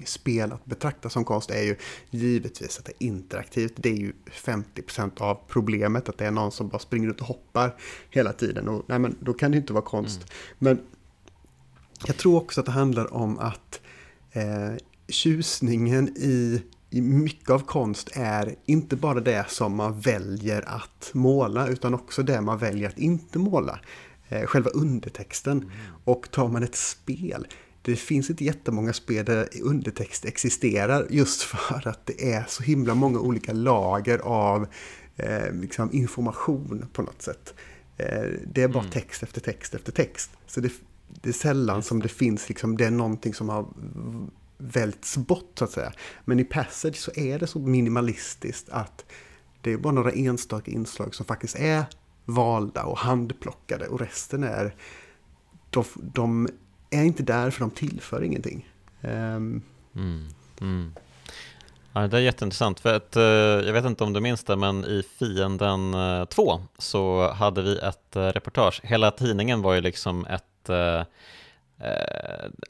[0.05, 1.75] spel att betrakta som konst är ju
[2.09, 3.73] givetvis att det är interaktivt.
[3.75, 7.27] Det är ju 50% av problemet, att det är någon som bara springer ut och
[7.27, 7.75] hoppar
[8.09, 8.67] hela tiden.
[8.67, 10.17] Och, nej, men då kan det inte vara konst.
[10.17, 10.27] Mm.
[10.59, 10.79] Men
[12.05, 13.81] jag tror också att det handlar om att
[14.31, 14.71] eh,
[15.07, 21.67] tjusningen i, i mycket av konst är inte bara det som man väljer att måla,
[21.67, 23.79] utan också det man väljer att inte måla.
[24.31, 25.57] Eh, själva undertexten.
[25.57, 25.71] Mm.
[26.03, 27.47] Och tar man ett spel,
[27.81, 32.95] det finns inte jättemånga spel där undertext existerar just för att det är så himla
[32.95, 34.67] många olika lager av
[35.15, 37.53] eh, liksom information på något sätt.
[37.97, 38.91] Eh, det är bara mm.
[38.91, 40.31] text efter text efter text.
[40.47, 40.71] Så det,
[41.21, 43.65] det är sällan som det finns, liksom, det är någonting som har
[44.57, 45.93] välts bort så att säga.
[46.25, 49.05] Men i Passage så är det så minimalistiskt att
[49.61, 51.85] det är bara några enstaka inslag som faktiskt är
[52.25, 54.75] valda och handplockade och resten är
[55.69, 56.49] de, de
[56.89, 58.69] är inte där för de tillför ingenting.
[59.01, 59.61] Um.
[59.95, 60.27] Mm,
[60.61, 60.93] mm.
[61.93, 63.23] Ja, det är jätteintressant, för att, eh,
[63.67, 65.95] jag vet inte om du minns det, men i Fienden
[66.27, 68.81] 2 eh, så hade vi ett eh, reportage.
[68.83, 70.43] Hela tidningen var ju liksom ett,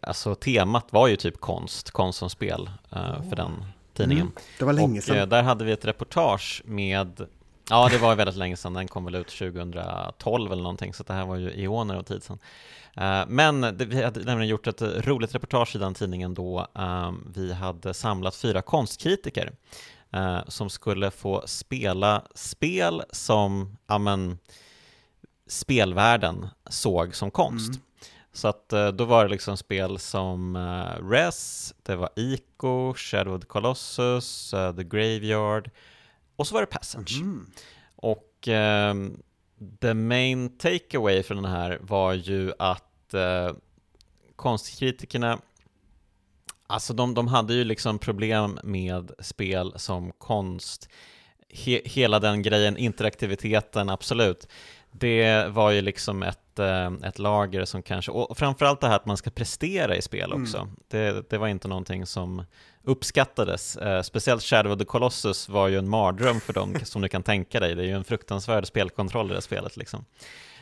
[0.02, 2.70] alltså temat var ju typ konst, konst som spel
[3.30, 4.26] för den tidningen.
[4.26, 5.22] Mm, det var länge sedan.
[5.22, 7.28] Och där hade vi ett reportage med
[7.72, 8.74] Ja, det var väldigt länge sedan.
[8.74, 12.24] Den kom väl ut 2012 eller någonting, så det här var ju eoner av tid
[12.24, 12.40] sedan.
[12.98, 17.54] Eh, men vi hade nämligen gjort ett roligt reportage i den tidningen då ehm, vi
[17.54, 19.52] hade samlat fyra konstkritiker
[20.14, 24.40] eh, som skulle få spela spel som ja, men,
[25.48, 27.70] spelvärlden såg som konst.
[27.70, 27.82] Mm.
[28.34, 30.58] Så att eh, då var det liksom spel som
[31.12, 35.70] Res, det var Ico, Shadow of the Colossus, The Graveyard
[36.42, 37.20] och så var det Passage.
[37.22, 37.52] Mm.
[37.96, 38.96] Och eh,
[39.82, 43.52] the main takeaway från den här var ju att eh,
[44.36, 45.40] konstkritikerna
[46.72, 50.90] Alltså de, de hade ju liksom problem med spel som konst.
[51.50, 54.48] He, hela den grejen, interaktiviteten, absolut.
[54.92, 59.06] Det var ju liksom ett, eh, ett lager som kanske, och framförallt det här att
[59.06, 60.58] man ska prestera i spel också.
[60.58, 60.76] Mm.
[60.88, 62.44] Det, det var inte någonting som
[62.84, 63.78] uppskattades.
[63.78, 67.24] Eh, speciellt Shadow of the Colossus var ju en mardröm för dem, som du kan
[67.24, 67.76] tänka dig.
[67.76, 69.78] Det är ju en fruktansvärd spelkontroll i det spelet.
[69.78, 70.06] Liksom.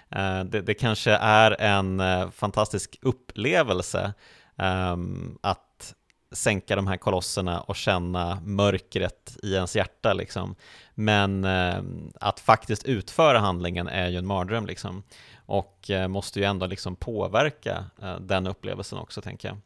[0.10, 4.14] Eh, det, det, kanske är en eh, fantastisk upplevelse
[4.58, 5.94] ehm, att
[6.32, 10.14] sänka de här kolosserna och känna mörkret i ens hjärta.
[10.14, 10.56] Liksom.
[10.96, 11.84] Men eh,
[12.20, 14.66] att faktiskt utföra handlingen är ju en mardröm.
[14.66, 15.04] Liksom.
[15.46, 19.58] Och eh, måste ju ändå liksom påverka eh, den upplevelsen också, tänker jag.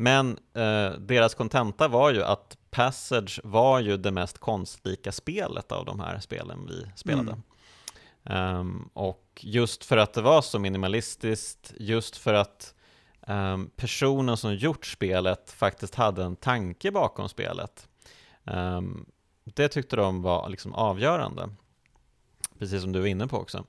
[0.00, 5.84] Men eh, deras kontenta var ju att Passage var ju det mest konstlika spelet av
[5.84, 7.36] de här spelen vi spelade.
[8.24, 8.58] Mm.
[8.58, 12.74] Um, och just för att det var så minimalistiskt, just för att
[13.26, 17.88] um, personen som gjort spelet faktiskt hade en tanke bakom spelet.
[18.44, 19.06] Um,
[19.44, 21.48] det tyckte de var liksom avgörande,
[22.58, 23.64] precis som du var inne på också.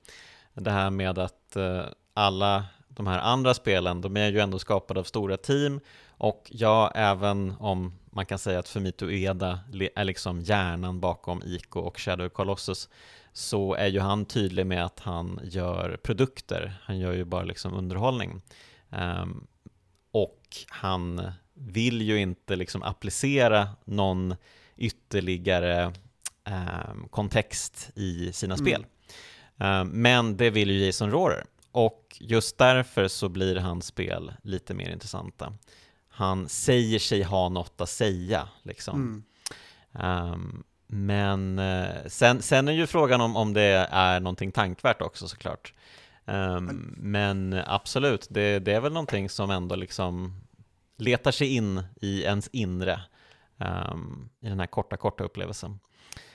[0.54, 1.82] Det här med att uh,
[2.14, 5.80] alla de här andra spelen, de är ju ändå skapade av stora team
[6.20, 9.60] och ja, även om man kan säga att Fumito Ueda
[9.94, 12.88] är liksom hjärnan bakom Ico och Shadow Colossus
[13.32, 17.74] så är ju han tydlig med att han gör produkter, han gör ju bara liksom
[17.74, 18.42] underhållning.
[18.90, 19.46] Um,
[20.10, 24.34] och han vill ju inte liksom applicera någon
[24.76, 25.92] ytterligare
[26.44, 28.66] um, kontext i sina mm.
[28.66, 28.86] spel.
[29.56, 34.74] Um, men det vill ju Jason Rohrer och just därför så blir hans spel lite
[34.74, 35.52] mer intressanta
[36.20, 38.48] han säger sig ha något att säga.
[38.62, 39.24] Liksom.
[39.94, 40.32] Mm.
[40.32, 45.28] Um, men uh, sen, sen är ju frågan om, om det är någonting tankvärt också
[45.28, 45.74] såklart.
[46.24, 50.40] Um, men absolut, det, det, är väl någonting som ändå liksom
[50.98, 53.00] letar sig in i ens inre
[53.58, 55.78] um, i den här korta, korta upplevelsen.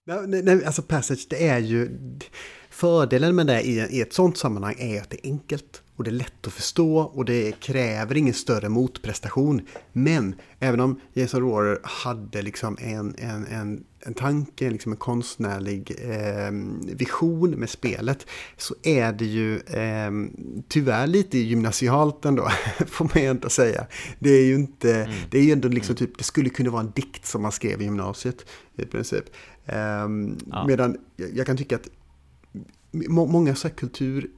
[0.03, 1.99] Nej, nej, alltså Passage, det är ju...
[2.69, 6.09] Fördelen med det i, i ett sånt sammanhang är att det är enkelt och det
[6.09, 9.61] är lätt att förstå och det kräver ingen större motprestation.
[9.93, 15.91] Men även om Jason Rohrer hade liksom en, en, en, en tanke, liksom en konstnärlig
[16.01, 16.51] eh,
[16.95, 18.25] vision med spelet
[18.57, 20.11] så är det ju eh,
[20.67, 22.49] tyvärr lite gymnasialt ändå,
[22.87, 23.87] får man ju ändå säga.
[24.19, 25.15] Det är ju inte, mm.
[25.31, 27.81] det är ju ändå liksom typ, det skulle kunna vara en dikt som man skrev
[27.81, 28.45] i gymnasiet
[28.77, 29.25] i princip.
[29.65, 30.65] Eh, ja.
[30.67, 31.87] Medan jag, jag kan tycka att
[33.09, 34.29] många så kultur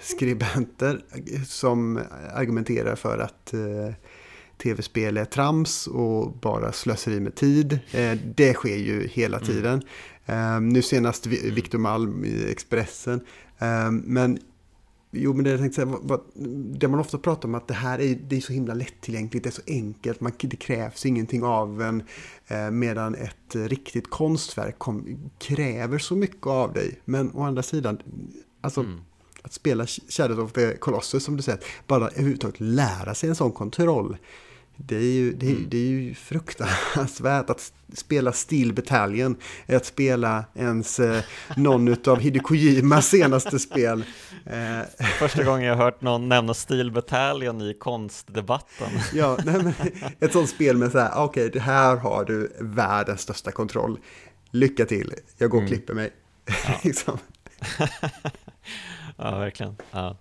[0.00, 1.04] skribenter
[1.46, 2.00] som
[2.34, 3.94] argumenterar för att eh,
[4.62, 7.78] tv-spel är trams och bara slöseri med tid.
[7.92, 9.46] Eh, det sker ju hela mm.
[9.46, 9.82] tiden.
[10.26, 10.68] Mm.
[10.68, 13.20] nu senast Victor Malm i Expressen.
[14.02, 14.38] men
[15.10, 16.20] Jo, men det, jag tänkte säga,
[16.78, 19.50] det man ofta pratar om att det här är, det är så himla lättillgängligt, det
[19.50, 22.02] är så enkelt, man, det krävs ingenting av en.
[22.46, 27.00] Eh, medan ett riktigt konstverk kom, kräver så mycket av dig.
[27.04, 27.98] Men å andra sidan,
[28.60, 29.00] alltså mm.
[29.42, 33.52] Att spela Shadow of the Colossus som du säger, bara överhuvudtaget lära sig en sån
[33.52, 34.16] kontroll
[34.80, 35.66] det är ju, det är, mm.
[35.68, 41.22] det är ju fruktansvärt att spela Steel Battalion, att spela ens eh,
[41.56, 44.04] någon av Hideo Kojimas senaste spel.
[44.46, 45.06] Eh.
[45.18, 48.88] Första gången jag hört någon nämna Steel Battalion i konstdebatten.
[49.14, 49.74] ja, nej,
[50.20, 53.98] ett sånt spel med så här, okej, okay, det här har du världens största kontroll.
[54.50, 55.74] Lycka till, jag går och mm.
[55.74, 56.10] klipper mig.
[56.46, 57.18] Ja, liksom.
[59.18, 59.76] ja verkligen.
[59.90, 60.16] Ja.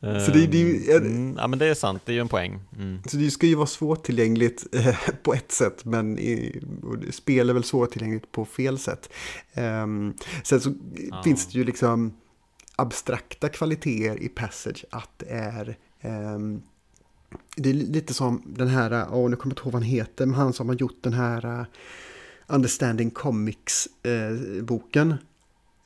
[0.00, 2.60] Så det, det, mm, ja men det är sant, det är ju en poäng.
[2.78, 2.98] Mm.
[3.06, 6.60] Så det ska ju vara svårtillgängligt eh, på ett sätt, men i,
[7.10, 9.08] spel är väl svårtillgängligt på fel sätt.
[9.56, 10.72] Um, sen så
[11.10, 11.22] ja.
[11.22, 12.12] finns det ju liksom
[12.76, 16.62] abstrakta kvaliteter i Passage, att det är um,
[17.56, 20.26] det är lite som den här, åh nu kommer jag inte ihåg vad han heter,
[20.26, 21.64] men han som har gjort den här uh,
[22.46, 25.10] Understanding Comics-boken.
[25.10, 25.18] Ehm,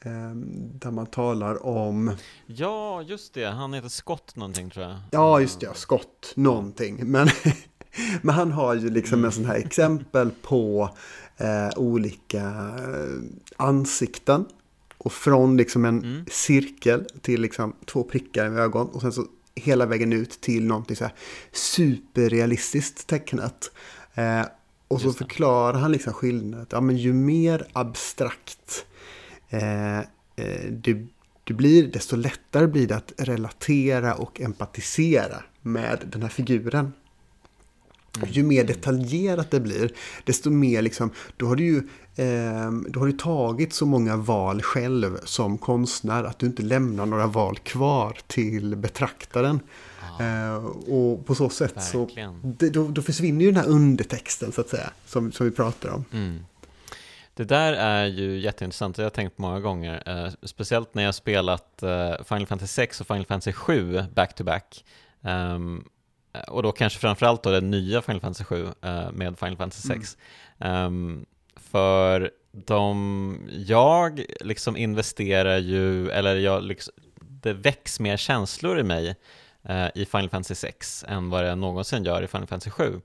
[0.05, 2.17] där man talar om...
[2.47, 3.45] Ja, just det.
[3.45, 4.97] Han heter Scott någonting tror jag.
[5.11, 5.75] Ja, just det.
[5.75, 7.11] Scott någonting.
[7.11, 7.29] Men,
[8.23, 9.25] men han har ju liksom mm.
[9.25, 10.91] en sån här exempel på
[11.37, 13.23] eh, olika eh,
[13.57, 14.45] ansikten.
[14.99, 16.25] Och från liksom en mm.
[16.31, 18.89] cirkel till liksom två prickar i ögon.
[18.89, 21.15] Och sen så hela vägen ut till någonting så här
[21.53, 23.71] superrealistiskt tecknat.
[24.15, 24.43] Eh,
[24.89, 26.67] och så förklarar han liksom skillnaden.
[26.71, 28.87] Ja, men ju mer abstrakt
[29.53, 31.07] Eh, eh, det,
[31.45, 36.93] det blir, desto lättare blir det att relatera och empatisera med den här figuren.
[38.17, 38.29] Mm.
[38.33, 39.93] Ju mer detaljerat det blir,
[40.25, 41.77] desto mer liksom, då har du ju
[42.17, 47.07] eh, då har du tagit så många val själv som konstnär att du inte lämnar
[47.07, 49.61] några val kvar till betraktaren.
[50.19, 50.25] Ah.
[50.25, 52.41] Eh, och på så sätt Verkligen.
[52.43, 55.53] så, det, då, då, försvinner ju den här undertexten så att säga, som, som vi
[55.53, 56.05] pratar om.
[56.13, 56.39] Mm.
[57.35, 60.03] Det där är ju jätteintressant, det har jag tänkt många gånger.
[60.07, 64.85] Eh, speciellt när jag spelat eh, Final Fantasy 6 och Final Fantasy 7 back-to-back.
[65.21, 65.89] Um,
[66.49, 70.17] och då kanske framförallt då det nya Final Fantasy 7 uh, med Final Fantasy 6.
[70.59, 70.87] Mm.
[70.87, 78.83] Um, för de, jag liksom investerar ju, eller jag liksom, det väcks mer känslor i
[78.83, 79.17] mig
[79.71, 83.01] uh, i Final Fantasy 6 än vad det någonsin gör i Final Fantasy 7.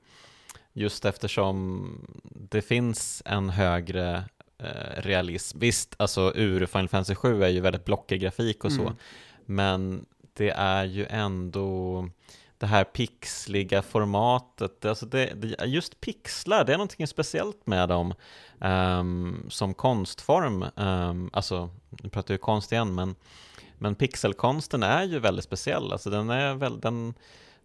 [0.78, 1.90] Just eftersom
[2.24, 4.24] det finns en högre
[4.58, 5.60] eh, realism.
[5.60, 8.96] Visst, alltså ur Final Fantasy 7 är ju väldigt blockig grafik och så, mm.
[9.46, 12.10] men det är ju ändå
[12.58, 18.14] det här pixliga formatet, alltså det, det, just pixlar, det är någonting speciellt med dem
[18.60, 20.66] um, som konstform.
[20.76, 23.16] Um, alltså, nu pratar jag konst igen, men,
[23.78, 25.92] men pixelkonsten är ju väldigt speciell.
[25.92, 27.14] Alltså den är väl, den,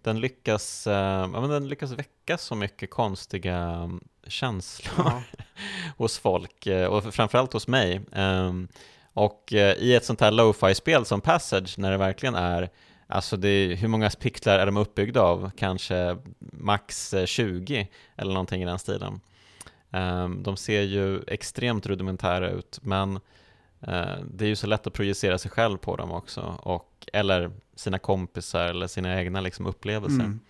[0.03, 5.23] den lyckas, ja, men den lyckas väcka så mycket konstiga mm, känslor ja.
[5.97, 8.01] hos folk uh, och framförallt hos mig.
[8.13, 8.69] Um,
[9.13, 12.71] och uh, i ett sånt här lo-fi-spel som Passage, när det verkligen är
[13.07, 15.51] Alltså det, hur många pixlar är de uppbyggda av?
[15.57, 19.21] Kanske max 20 eller någonting i den stilen.
[19.91, 23.21] Um, de ser ju extremt rudimentära ut, men
[24.25, 27.99] det är ju så lätt att projicera sig själv på dem också, och, eller sina
[27.99, 30.21] kompisar eller sina egna liksom, upplevelser.
[30.21, 30.41] Mm.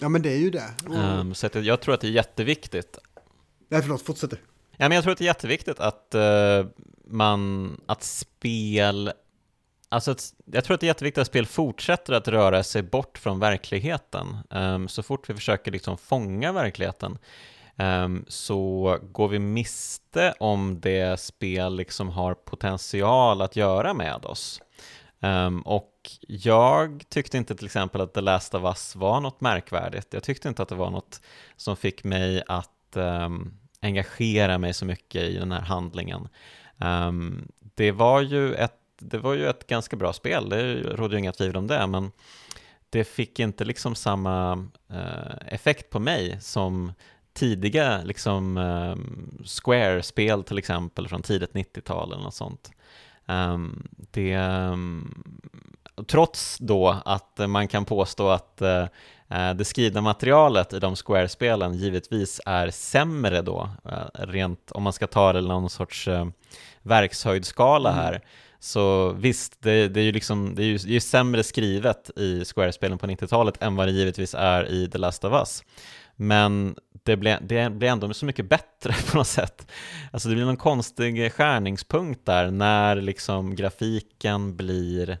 [0.00, 0.70] Ja men det är ju det.
[0.86, 2.98] Um, så jag tror att det är jätteviktigt.
[3.68, 4.36] Nej förlåt, fortsätt du.
[4.76, 6.66] Ja, men jag tror att det är jätteviktigt att uh,
[7.06, 9.12] man, att spel
[9.88, 13.18] Alltså att, jag tror att det är jätteviktigt att spel fortsätter att röra sig bort
[13.18, 14.36] från verkligheten.
[14.50, 17.18] Um, så fort vi försöker liksom fånga verkligheten
[17.76, 24.60] um, så går vi miste om det spel liksom har potential att göra med oss.
[25.24, 30.06] Um, och jag tyckte inte till exempel att The Last of Us var något märkvärdigt.
[30.10, 31.20] Jag tyckte inte att det var något
[31.56, 36.28] som fick mig att um, engagera mig så mycket i den här handlingen.
[36.78, 41.18] Um, det, var ju ett, det var ju ett ganska bra spel, det råder ju
[41.18, 42.12] inga tvivel om det, men
[42.90, 44.54] det fick inte liksom samma
[44.90, 46.92] uh, effekt på mig som
[47.32, 48.58] tidiga liksom,
[49.44, 52.70] Square-spel till exempel från tidigt 90-tal eller något sånt.
[53.26, 55.24] Um, det, um,
[56.06, 62.40] trots då att man kan påstå att uh, det skrivna materialet i de Square-spelen givetvis
[62.46, 66.26] är sämre då, uh, rent om man ska ta det någon sorts uh,
[66.82, 68.04] verkshöjdskala mm.
[68.04, 68.20] här.
[68.60, 72.44] Så visst, det, det, är ju liksom, det är ju, det är sämre skrivet i
[72.44, 75.62] Square-spelen på 90-talet än vad det givetvis är i The Last of Us.
[76.16, 79.66] Men det blir, det blir ändå så mycket bättre på något sätt.
[80.10, 85.18] Alltså det blir någon konstig skärningspunkt där när liksom grafiken blir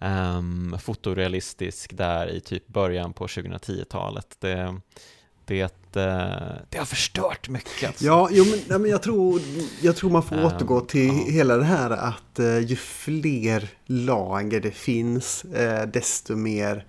[0.00, 4.36] um, fotorealistisk där i typ början på 2010-talet.
[4.40, 4.74] Det,
[5.44, 7.88] det, eh, det har förstört mycket.
[7.88, 8.04] Alltså.
[8.04, 9.40] Ja, jo, men, jag, tror,
[9.80, 11.32] jag tror man får um, återgå till ja.
[11.32, 16.86] hela det här att uh, ju fler lager det finns, uh, desto mer,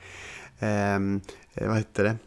[0.59, 1.21] um,
[1.53, 2.17] vad heter det?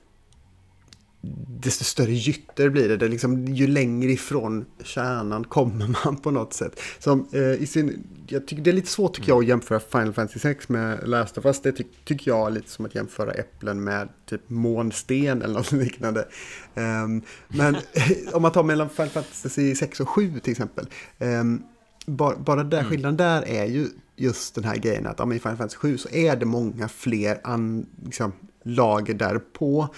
[1.61, 2.97] Desto större gytter blir det.
[2.97, 6.81] det liksom, ju längre ifrån kärnan kommer man på något sätt.
[6.99, 10.12] Som, eh, i sin, jag tycker det är lite svårt tycker jag att jämföra Final
[10.12, 11.61] Fantasy 6 med Last of Us.
[11.62, 15.73] Det ty tycker jag är lite som att jämföra äpplen med typ månsten eller något
[15.73, 16.29] liknande.
[16.75, 17.77] Um, men
[18.33, 20.87] om man tar mellan Final Fantasy 6 och 7 till exempel.
[21.19, 21.62] Um,
[22.07, 22.91] bara, bara där mm.
[22.91, 26.09] skillnaden där är ju just den här grejen att ja, i Final Fantasy 7 så
[26.09, 29.89] är det många fler an, liksom, lager därpå.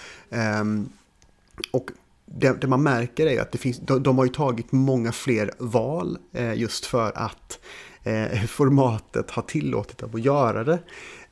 [0.61, 0.89] Um,
[1.71, 1.91] och
[2.27, 5.51] det, det, man märker är att det finns, de, de har ju tagit många fler
[5.59, 7.59] val eh, just för att
[8.03, 10.79] eh, formatet har tillåtit dem att göra det.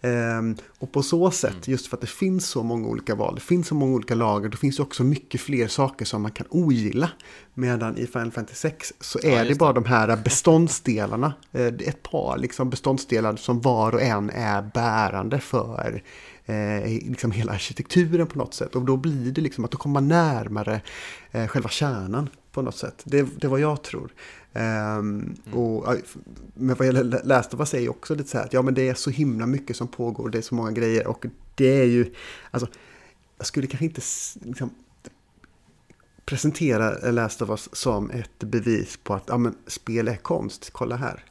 [0.01, 0.43] Eh,
[0.79, 1.63] och på så sätt, mm.
[1.65, 4.49] just för att det finns så många olika val, det finns så många olika lager,
[4.49, 7.11] då finns det också mycket fler saker som man kan ogilla.
[7.55, 12.03] Medan i Final Fantasy 6 så är ja, det bara de här beståndsdelarna, eh, ett
[12.03, 16.03] par liksom beståndsdelar som var och en är bärande för
[16.47, 18.77] eh, liksom hela arkitekturen på något sätt.
[18.77, 20.81] Och då blir det liksom att då kommer man närmare
[21.31, 23.03] eh, själva kärnan på något sätt.
[23.05, 24.13] Det, det är vad jag tror.
[24.53, 25.97] Um, och,
[26.55, 26.87] men vad
[27.55, 29.47] of Us är ju också lite så här att ja men det är så himla
[29.47, 32.15] mycket som pågår, det är så många grejer och det är ju,
[32.51, 32.69] alltså
[33.39, 34.01] jag skulle kanske inte
[34.45, 34.71] liksom,
[36.25, 40.97] presentera Last of Us som ett bevis på att ja, men, spel är konst, kolla
[40.97, 41.25] här.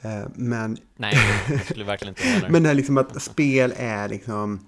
[0.00, 0.76] Eh, men...
[0.96, 1.16] Nej,
[1.48, 2.52] det skulle verkligen inte vara.
[2.52, 4.60] Men det är liksom att spel är liksom...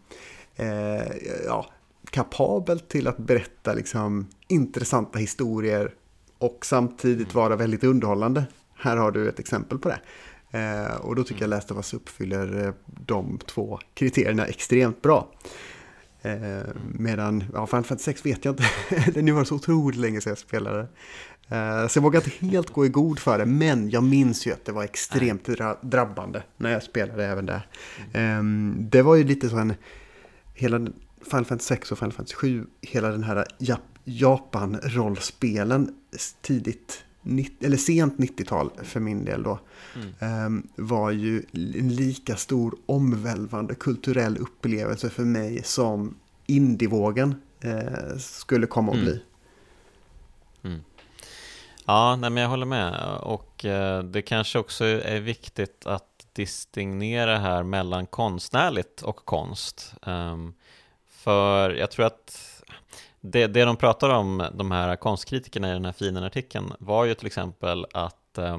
[0.56, 1.66] Eh, ja,
[2.10, 5.94] kapabelt till att berätta liksom intressanta historier
[6.43, 8.45] och samtidigt vara väldigt underhållande.
[8.74, 10.01] Här har du ett exempel på det.
[10.59, 15.28] Eh, och då tycker jag Last of Us uppfyller eh, de två kriterierna extremt bra.
[16.22, 16.62] Eh,
[16.93, 19.20] medan, ja, Final Fantasy 6 vet jag inte.
[19.22, 20.80] nu var det så otroligt länge sedan jag spelade.
[21.49, 24.53] Eh, så jag vågar inte helt gå i god för det, men jag minns ju
[24.53, 25.49] att det var extremt
[25.80, 27.66] drabbande när jag spelade även där.
[28.12, 28.76] Mm.
[28.90, 29.74] Det var ju lite så en,
[30.55, 30.78] hela
[31.24, 33.47] Final Fantasy 6 och Final Fantasy 7, hela den här
[34.05, 35.95] Japan-rollspelen
[36.40, 37.04] tidigt,
[37.60, 39.58] eller sent 90-tal för min del då,
[39.94, 40.14] mm.
[40.18, 46.14] Ehm, var ju en lika stor omvälvande kulturell upplevelse för mig som
[46.46, 49.10] indievågen eh, skulle komma att bli.
[49.12, 49.22] Mm.
[50.64, 50.84] Mm.
[51.86, 57.38] Ja, nej, men jag håller med och eh, det kanske också är viktigt att distinguera
[57.38, 59.94] här mellan konstnärligt och konst.
[60.02, 60.54] Um,
[61.08, 62.48] för jag tror att
[63.22, 67.14] det, det de pratar om, de här konstkritikerna i den här fina artikeln, var ju
[67.14, 68.58] till exempel att eh,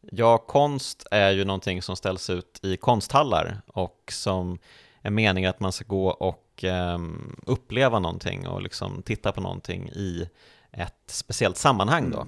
[0.00, 4.58] ja, konst är ju någonting som ställs ut i konsthallar och som
[5.02, 6.98] är meningen att man ska gå och eh,
[7.46, 10.28] uppleva någonting och liksom titta på någonting i
[10.72, 12.26] ett speciellt sammanhang då.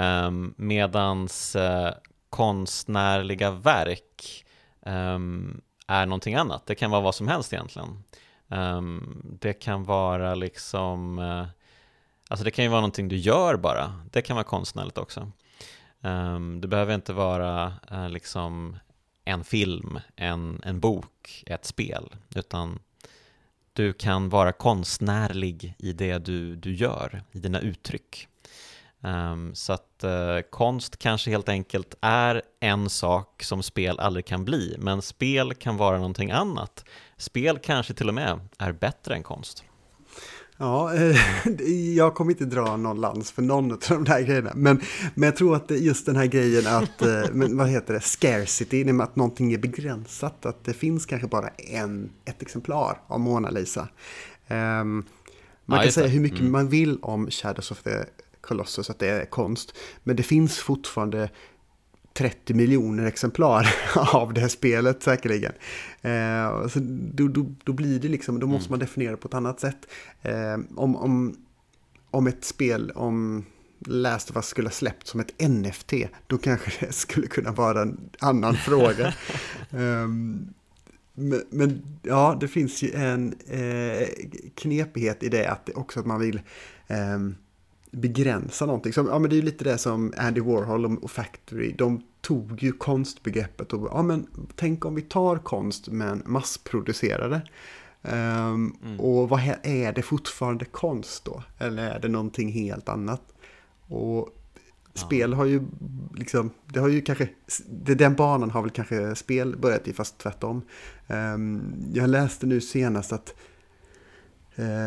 [0.00, 1.88] Um, medans uh,
[2.30, 4.44] konstnärliga verk
[4.86, 6.66] um, är någonting annat.
[6.66, 8.02] Det kan vara vad som helst egentligen.
[8.48, 11.46] Um, det kan vara liksom, uh,
[12.28, 14.00] alltså det kan ju vara någonting du gör bara.
[14.12, 15.32] Det kan vara konstnärligt också.
[16.00, 18.76] Um, det behöver inte vara uh, liksom
[19.24, 22.78] en film, en, en bok, ett spel, utan
[23.72, 28.28] du kan vara konstnärlig i det du, du gör, i dina uttryck.
[29.00, 34.44] Um, så att uh, konst kanske helt enkelt är en sak som spel aldrig kan
[34.44, 36.84] bli, men spel kan vara någonting annat.
[37.18, 39.64] Spel kanske till och med är bättre än konst.
[40.58, 41.16] Ja, eh,
[41.96, 44.52] jag kommer inte dra någon lans för någon av de där grejerna.
[44.54, 44.80] Men,
[45.14, 49.00] men jag tror att just den här grejen att, eh, men vad heter det, scarcity,
[49.00, 50.46] att någonting är begränsat.
[50.46, 53.88] Att det finns kanske bara en, ett exemplar av Mona Lisa.
[54.48, 55.04] Um,
[55.64, 56.52] man ja, kan säga hur mycket mm.
[56.52, 58.04] man vill om Shadows of the
[58.40, 59.76] Colossus att det är konst.
[60.04, 61.30] Men det finns fortfarande
[62.16, 63.74] 30 miljoner exemplar
[64.14, 65.52] av det här spelet säkerligen.
[66.02, 66.78] Eh, så
[67.12, 68.70] då, då, då, blir det liksom, då måste mm.
[68.70, 69.86] man definiera på ett annat sätt.
[70.22, 71.36] Eh, om, om,
[72.10, 73.44] om ett spel, om
[73.78, 75.92] Last of Us skulle ha släppt som ett NFT,
[76.26, 79.14] då kanske det skulle kunna vara en annan fråga.
[79.70, 80.54] Um,
[81.14, 84.08] men, men, ja, det finns ju en eh,
[84.54, 86.40] knepighet i det att också att man vill
[86.88, 87.36] um,
[87.96, 88.92] begränsa någonting.
[88.92, 92.62] Så, ja, men det är ju lite det som Andy Warhol och Factory, de tog
[92.62, 97.42] ju konstbegreppet och ja, men tänk om vi tar konst men massproducerar det.
[98.02, 99.00] Um, mm.
[99.00, 101.42] Och vad är det fortfarande konst då?
[101.58, 103.22] Eller är det någonting helt annat?
[103.88, 104.28] Och
[104.94, 105.62] spel har ju
[106.14, 107.28] liksom, det har ju kanske,
[107.68, 110.62] det, den banan har väl kanske spel börjat i, fast tvärtom.
[111.06, 113.34] Um, jag läste nu senast att,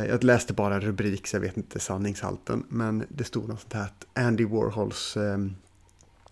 [0.07, 3.73] jag läste bara en rubrik så jag vet inte sanningshalten, men det stod något sånt
[3.73, 5.55] här att Andy Warhols um,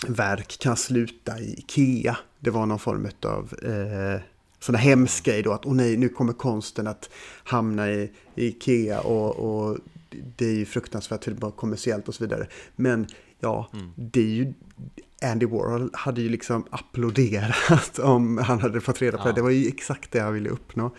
[0.08, 2.18] verk kan sluta i Ikea.
[2.40, 4.22] Det var någon form av uh,
[4.60, 7.10] sådana hemsk grej då att åh nej, nu kommer konsten att
[7.44, 9.78] hamna i, i Ikea och, och
[10.38, 12.48] det är ju fruktansvärt till bara kommersiellt och så vidare.
[12.76, 13.08] Men
[13.40, 13.92] ja, mm.
[13.96, 14.54] det är ju
[15.22, 19.32] Andy Warhol hade ju liksom applåderat om han hade fått reda på ja.
[19.32, 19.36] det.
[19.36, 20.91] Det var ju exakt det jag ville uppnå.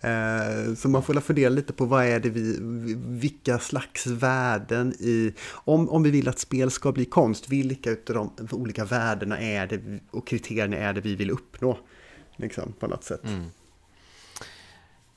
[0.00, 2.56] Eh, så man får fundera lite på vad är det vi,
[2.96, 8.30] vilka slags värden i, om, om vi vill att spel ska bli konst, vilka utav
[8.36, 11.78] de olika värdena är det och kriterierna är det vi vill uppnå?
[12.36, 13.24] Liksom på något sätt.
[13.24, 13.44] Mm.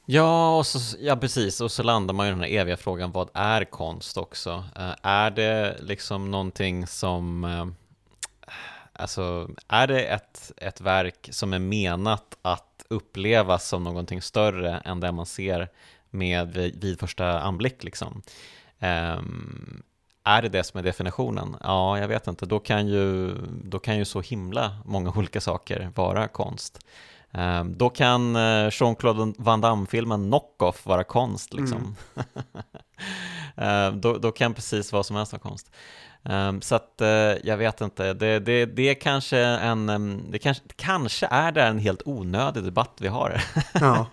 [0.06, 1.62] Ja, och så, ja, precis.
[1.62, 4.52] Och så landar man i den här eviga frågan, vad är konst också?
[4.52, 7.44] Uh, är det liksom någonting som...
[9.00, 15.00] Alltså, är det ett, ett verk som är menat att upplevas som någonting större än
[15.00, 15.70] det man ser
[16.10, 18.22] med vid, vid första anblick liksom?
[18.80, 19.84] Um,
[20.24, 21.56] är det det som är definitionen?
[21.64, 22.46] Ja, jag vet inte.
[22.46, 26.80] Då kan ju, då kan ju så himla många olika saker vara konst.
[27.32, 31.96] Ehm, då kan eh, Jean-Claude Van Damme-filmen Knock-Off vara konst liksom.
[32.16, 32.24] Mm.
[33.58, 35.72] Ehm, då, då kan precis vad som helst vara konst.
[36.30, 37.08] Um, så att uh,
[37.44, 41.64] jag vet inte, det, det, det är kanske en, um, det kanske, kanske är det
[41.64, 43.42] en helt onödig debatt vi har.
[43.80, 44.08] Ja.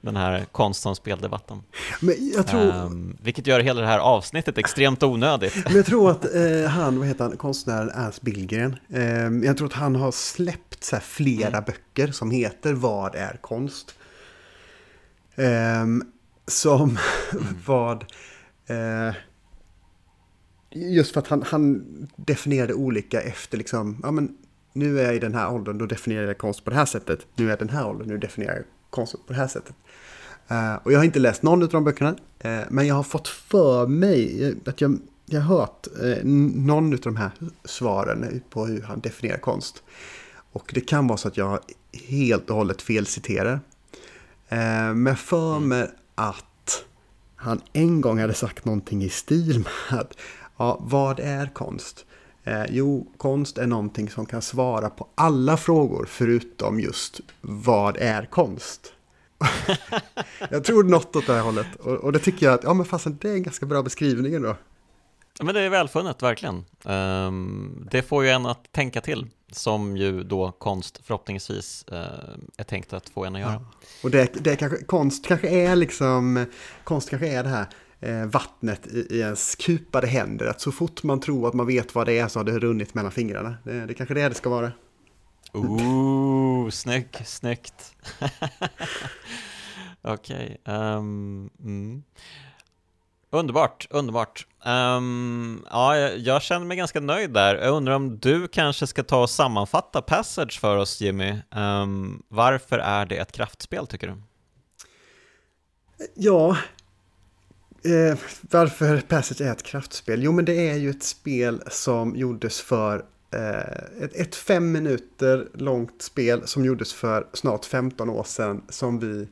[0.00, 1.62] Den här konst som speldebatten.
[2.00, 2.76] Men jag tror...
[2.76, 5.64] Um, vilket gör hela det här avsnittet extremt onödigt.
[5.64, 8.76] Men jag tror att uh, han, vad heter han, konstnären Ernst Billgren,
[9.44, 11.64] jag tror att han har släppt så flera mm.
[11.64, 13.94] böcker som heter Vad är konst?
[16.46, 17.56] som mm.
[17.66, 18.04] vad...
[18.70, 19.14] Uh,
[20.74, 21.84] just för att han, han
[22.16, 24.36] definierade olika efter liksom, ja men
[24.72, 27.26] nu är jag i den här åldern, då definierar jag konst på det här sättet.
[27.36, 29.74] Nu är jag i den här åldern, nu definierar jag konst på det här sättet.
[30.50, 32.10] Uh, och jag har inte läst någon av de böckerna,
[32.44, 37.00] uh, men jag har fått för mig att jag, jag har hört uh, någon av
[37.00, 37.30] de här
[37.64, 39.82] svaren på hur han definierar konst.
[40.52, 41.58] Och det kan vara så att jag
[41.92, 43.60] helt och hållet felciterar.
[44.94, 45.68] Men för mm.
[45.68, 46.44] mig att
[47.44, 49.58] han en gång hade sagt någonting i stil
[49.90, 50.16] med att
[50.56, 52.04] Ja, vad är konst?
[52.44, 58.26] Eh, jo, konst är någonting som kan svara på alla frågor förutom just vad är
[58.26, 58.92] konst?
[60.50, 61.76] jag tror något åt det här hållet.
[61.76, 64.34] Och, och det tycker jag att, ja men fasen det är en ganska bra beskrivning
[64.34, 64.56] ändå.
[65.40, 66.64] Men det är välfunnet, verkligen.
[66.82, 71.98] Um, det får ju en att tänka till, som ju då konst förhoppningsvis uh,
[72.56, 73.52] är tänkt att få en att göra.
[73.52, 73.64] Ja.
[74.02, 76.46] Och det, det kanske, konst kanske är liksom,
[76.84, 77.66] konst kanske är det här
[78.00, 80.46] eh, vattnet i, i ens kupade händer.
[80.46, 82.94] Att så fort man tror att man vet vad det är så har det runnit
[82.94, 83.56] mellan fingrarna.
[83.64, 84.72] Det, det kanske är det det ska vara.
[85.52, 87.94] Ooh, snygg, snyggt.
[90.02, 90.60] Okej.
[90.62, 92.02] Okay, um, mm.
[93.34, 94.46] Underbart, underbart.
[94.66, 97.54] Um, ja, jag, känner mig ganska nöjd där.
[97.54, 101.34] Jag undrar om du kanske ska ta och sammanfatta Passage för oss, Jimmy.
[101.56, 104.22] Um, varför är det ett kraftspel, tycker du?
[106.14, 106.56] Ja,
[107.84, 110.22] Eh, varför Passage är ett kraftspel?
[110.22, 115.48] Jo, men det är ju ett spel som gjordes för eh, ett, ett, fem minuter
[115.54, 119.28] långt spel som gjordes för snart 15 år sedan som vi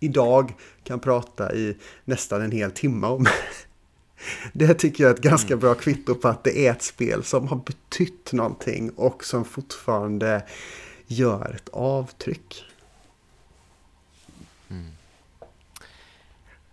[0.00, 3.26] idag kan prata i nästan en hel timme om.
[4.52, 5.60] Det tycker jag är ett ganska mm.
[5.60, 10.42] bra kvitto på att det är ett spel som har betytt någonting och som fortfarande
[11.06, 12.64] gör ett avtryck.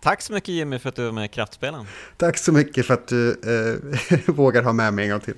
[0.03, 1.85] Tack så mycket Jimmy för att du var med i Kraftspelen.
[2.17, 5.35] Tack så mycket för att du eh, vågar ha med mig en gång till.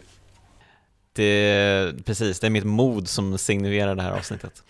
[1.14, 4.64] Det, precis, det är mitt mod som signerar det här avsnittet.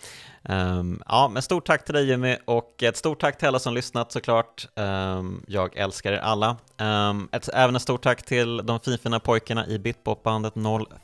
[0.50, 3.74] Um, ja, men stort tack till dig Jimmy och ett stort tack till alla som
[3.74, 4.68] lyssnat såklart.
[4.76, 6.58] Um, jag älskar er alla.
[6.78, 10.54] Um, ett, även ett stort tack till de finfina pojkarna i Bitbopbandet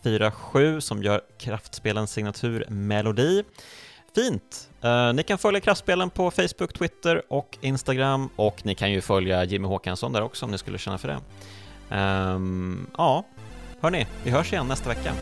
[0.03, 3.43] 047 som gör Kraftspelens signaturmelodi.
[4.15, 4.69] Fint!
[4.85, 9.43] Uh, ni kan följa Kraftspelen på Facebook, Twitter och Instagram och ni kan ju följa
[9.43, 11.19] Jimmy Håkansson där också om ni skulle känna för det.
[11.95, 13.25] Um, ja,
[13.81, 15.13] hörni, vi hörs igen nästa vecka.